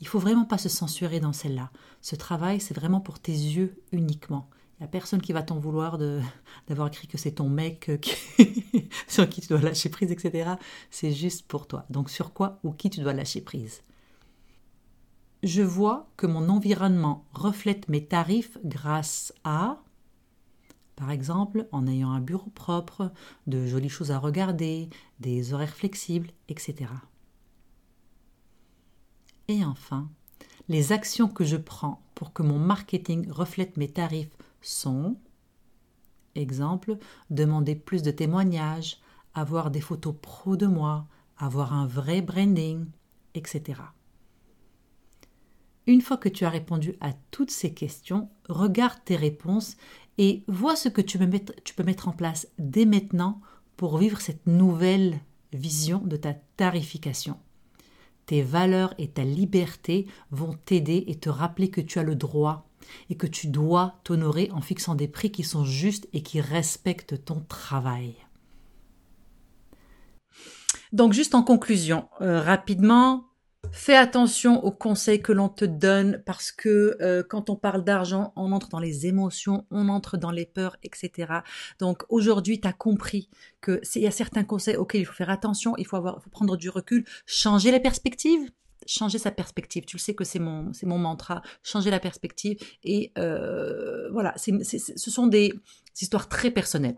il 0.00 0.08
faut 0.08 0.18
vraiment 0.18 0.44
pas 0.44 0.58
se 0.58 0.68
censurer 0.68 1.20
dans 1.20 1.32
celle-là. 1.32 1.70
Ce 2.00 2.16
travail, 2.16 2.60
c'est 2.60 2.74
vraiment 2.74 3.00
pour 3.00 3.18
tes 3.18 3.32
yeux 3.32 3.82
uniquement. 3.92 4.48
Il 4.78 4.84
n'y 4.84 4.86
a 4.86 4.88
personne 4.88 5.20
qui 5.20 5.34
va 5.34 5.42
t'en 5.42 5.58
vouloir 5.58 5.98
d'avoir 6.68 6.88
écrit 6.88 7.06
que 7.06 7.18
c'est 7.18 7.32
ton 7.32 7.50
mec 7.50 7.90
euh, 7.90 7.98
sur 9.08 9.28
qui 9.28 9.42
tu 9.42 9.48
dois 9.48 9.60
lâcher 9.60 9.90
prise, 9.90 10.10
etc. 10.10 10.52
C'est 10.90 11.12
juste 11.12 11.46
pour 11.46 11.66
toi. 11.66 11.84
Donc 11.90 12.08
sur 12.08 12.32
quoi 12.32 12.58
ou 12.64 12.72
qui 12.72 12.88
tu 12.88 13.00
dois 13.00 13.12
lâcher 13.12 13.42
prise? 13.42 13.82
Je 15.42 15.62
vois 15.62 16.10
que 16.16 16.26
mon 16.26 16.48
environnement 16.48 17.26
reflète 17.32 17.88
mes 17.88 18.04
tarifs 18.04 18.58
grâce 18.64 19.32
à, 19.44 19.82
Par 20.96 21.10
exemple, 21.10 21.66
en 21.72 21.86
ayant 21.86 22.10
un 22.10 22.20
bureau 22.20 22.50
propre, 22.50 23.10
de 23.46 23.66
jolies 23.66 23.88
choses 23.88 24.10
à 24.10 24.18
regarder, 24.18 24.90
des 25.18 25.54
horaires 25.54 25.74
flexibles, 25.74 26.30
etc. 26.48 26.90
Et 29.50 29.64
enfin, 29.64 30.08
les 30.68 30.92
actions 30.92 31.26
que 31.26 31.44
je 31.44 31.56
prends 31.56 32.00
pour 32.14 32.32
que 32.32 32.44
mon 32.44 32.60
marketing 32.60 33.28
reflète 33.32 33.76
mes 33.76 33.88
tarifs 33.88 34.30
sont 34.62 35.16
Exemple, 36.36 36.98
demander 37.30 37.74
plus 37.74 38.02
de 38.02 38.12
témoignages, 38.12 38.98
avoir 39.34 39.72
des 39.72 39.80
photos 39.80 40.14
pro 40.22 40.56
de 40.56 40.68
moi, 40.68 41.08
avoir 41.36 41.74
un 41.74 41.88
vrai 41.88 42.22
branding, 42.22 42.86
etc. 43.34 43.80
Une 45.88 46.00
fois 46.00 46.16
que 46.16 46.28
tu 46.28 46.44
as 46.44 46.50
répondu 46.50 46.94
à 47.00 47.12
toutes 47.32 47.50
ces 47.50 47.74
questions, 47.74 48.30
regarde 48.48 49.00
tes 49.04 49.16
réponses 49.16 49.76
et 50.16 50.44
vois 50.46 50.76
ce 50.76 50.88
que 50.88 51.00
tu 51.00 51.18
peux 51.18 51.26
mettre, 51.26 51.52
tu 51.64 51.74
peux 51.74 51.82
mettre 51.82 52.06
en 52.06 52.12
place 52.12 52.46
dès 52.60 52.84
maintenant 52.84 53.40
pour 53.76 53.98
vivre 53.98 54.20
cette 54.20 54.46
nouvelle 54.46 55.18
vision 55.52 55.98
de 55.98 56.16
ta 56.16 56.34
tarification. 56.34 57.36
Tes 58.30 58.42
valeurs 58.42 58.94
et 58.96 59.08
ta 59.08 59.24
liberté 59.24 60.06
vont 60.30 60.52
t'aider 60.64 61.02
et 61.08 61.16
te 61.16 61.28
rappeler 61.28 61.68
que 61.68 61.80
tu 61.80 61.98
as 61.98 62.04
le 62.04 62.14
droit 62.14 62.70
et 63.08 63.16
que 63.16 63.26
tu 63.26 63.48
dois 63.48 63.96
t'honorer 64.04 64.48
en 64.52 64.60
fixant 64.60 64.94
des 64.94 65.08
prix 65.08 65.32
qui 65.32 65.42
sont 65.42 65.64
justes 65.64 66.08
et 66.12 66.22
qui 66.22 66.40
respectent 66.40 67.24
ton 67.24 67.40
travail. 67.40 68.14
Donc 70.92 71.12
juste 71.12 71.34
en 71.34 71.42
conclusion, 71.42 72.08
euh, 72.20 72.40
rapidement, 72.40 73.24
fais 73.72 73.96
attention 73.96 74.64
aux 74.64 74.70
conseils 74.70 75.22
que 75.22 75.32
l'on 75.32 75.48
te 75.48 75.64
donne 75.64 76.22
parce 76.26 76.52
que 76.52 76.96
euh, 77.00 77.22
quand 77.22 77.50
on 77.50 77.56
parle 77.56 77.84
d'argent, 77.84 78.32
on 78.36 78.52
entre 78.52 78.68
dans 78.68 78.78
les 78.78 79.06
émotions, 79.06 79.66
on 79.70 79.88
entre 79.88 80.16
dans 80.16 80.30
les 80.30 80.46
peurs, 80.46 80.76
etc. 80.82 81.32
Donc 81.78 82.02
aujourd'hui, 82.08 82.60
tu 82.60 82.68
as 82.68 82.72
compris 82.72 83.28
que 83.60 83.80
il 83.94 84.02
y 84.02 84.06
a 84.06 84.10
certains 84.10 84.44
conseils 84.44 84.76
auxquels 84.76 85.02
il 85.02 85.04
faut 85.04 85.14
faire 85.14 85.30
attention, 85.30 85.74
il 85.76 85.86
faut, 85.86 85.96
avoir, 85.96 86.22
faut 86.22 86.30
prendre 86.30 86.56
du 86.56 86.68
recul, 86.68 87.04
changer 87.26 87.70
les 87.70 87.80
perspectives, 87.80 88.50
changer 88.86 89.18
sa 89.18 89.30
perspective. 89.30 89.84
Tu 89.84 89.96
le 89.96 90.00
sais 90.00 90.14
que 90.14 90.24
c'est 90.24 90.38
mon, 90.38 90.72
mantra, 90.84 91.42
changer 91.62 91.90
la 91.90 92.00
perspective. 92.00 92.58
Et 92.82 93.12
euh, 93.18 94.10
voilà, 94.10 94.34
ce 94.36 95.10
sont 95.10 95.26
des 95.26 95.52
histoires 96.00 96.28
très 96.28 96.50
personnelles. 96.50 96.96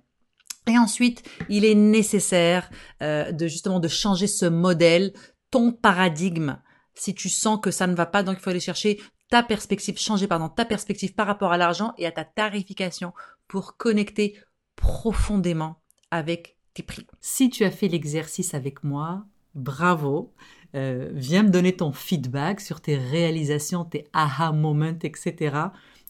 Et 0.68 0.78
ensuite, 0.78 1.24
il 1.48 1.64
est 1.64 1.74
nécessaire 1.74 2.70
euh, 3.02 3.32
de 3.32 3.48
justement 3.48 3.80
de 3.80 3.88
changer 3.88 4.28
ce 4.28 4.46
modèle, 4.46 5.12
ton 5.52 5.70
paradigme. 5.70 6.58
Si 6.94 7.14
tu 7.14 7.28
sens 7.28 7.60
que 7.62 7.70
ça 7.70 7.86
ne 7.86 7.94
va 7.94 8.06
pas, 8.06 8.24
donc 8.24 8.38
il 8.38 8.42
faut 8.42 8.50
aller 8.50 8.58
chercher 8.58 9.00
ta 9.30 9.44
perspective, 9.44 9.98
changer 9.98 10.26
pardon 10.26 10.48
ta 10.48 10.64
perspective 10.64 11.14
par 11.14 11.28
rapport 11.28 11.52
à 11.52 11.56
l'argent 11.56 11.94
et 11.96 12.06
à 12.06 12.10
ta 12.10 12.24
tarification 12.24 13.12
pour 13.46 13.76
connecter 13.76 14.36
profondément 14.74 15.80
avec 16.10 16.56
tes 16.74 16.82
prix. 16.82 17.06
Si 17.20 17.48
tu 17.48 17.64
as 17.64 17.70
fait 17.70 17.88
l'exercice 17.88 18.54
avec 18.54 18.82
moi, 18.82 19.24
bravo. 19.54 20.34
Euh, 20.74 21.10
viens 21.12 21.42
me 21.42 21.50
donner 21.50 21.76
ton 21.76 21.92
feedback 21.92 22.60
sur 22.60 22.80
tes 22.80 22.96
réalisations, 22.96 23.84
tes 23.84 24.08
aha 24.14 24.52
moments, 24.52 24.98
etc. 25.02 25.56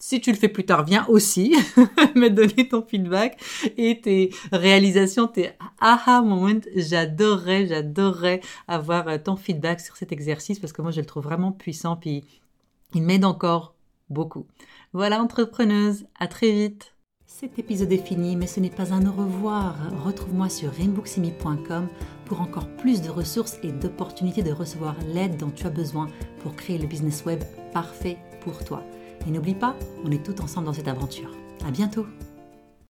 Si 0.05 0.21
tu 0.21 0.33
le 0.33 0.37
fais 0.37 0.49
plus 0.49 0.67
tard, 0.67 0.85
viens 0.85 1.07
aussi 1.07 1.55
me 2.17 2.29
donner 2.29 2.67
ton 2.67 2.83
feedback 2.83 3.41
et 3.77 4.01
tes 4.01 4.31
réalisations, 4.51 5.29
tes 5.29 5.51
aha 5.79 6.23
moments. 6.23 6.61
J'adorerais, 6.75 7.69
j'adorerais 7.69 8.41
avoir 8.67 9.07
euh, 9.07 9.19
ton 9.19 9.37
feedback 9.37 9.79
sur 9.81 9.95
cet 9.95 10.11
exercice 10.11 10.59
parce 10.59 10.73
que 10.73 10.83
moi, 10.83 10.91
je 10.91 10.99
le 10.99 11.07
trouve 11.07 11.23
vraiment 11.23 11.53
puissant 11.53 11.95
puis 11.95 12.25
il 12.95 13.03
m'aide 13.05 13.25
encore 13.25 13.77
beaucoup. 14.11 14.49
Voilà, 14.93 15.23
entrepreneuse, 15.23 16.05
à 16.19 16.27
très 16.27 16.51
vite. 16.51 16.97
Cet 17.25 17.61
épisode 17.61 17.93
est 17.93 18.05
fini, 18.05 18.35
mais 18.35 18.49
ce 18.49 18.59
n'est 18.59 18.71
pas 18.71 18.93
un 18.93 19.07
au 19.07 19.13
revoir. 19.13 19.77
Retrouve-moi 20.05 20.49
sur 20.49 20.73
rainbooksimi.com 20.73 21.87
pour 22.25 22.41
encore 22.41 22.67
plus 22.77 23.03
de 23.03 23.09
ressources 23.09 23.59
et 23.63 23.71
d'opportunités 23.71 24.43
de 24.43 24.51
recevoir 24.51 24.97
l'aide 25.15 25.37
dont 25.37 25.51
tu 25.51 25.65
as 25.65 25.71
besoin 25.71 26.09
pour 26.41 26.57
créer 26.57 26.79
le 26.79 26.89
business 26.89 27.25
web 27.25 27.45
parfait 27.73 28.19
pour 28.41 28.65
toi. 28.65 28.83
Et 29.27 29.31
n'oublie 29.31 29.55
pas, 29.55 29.77
on 30.05 30.11
est 30.11 30.25
tout 30.25 30.41
ensemble 30.43 30.67
dans 30.67 30.73
cette 30.73 30.89
aventure. 30.89 31.31
À 31.67 31.71
bientôt! 31.71 32.07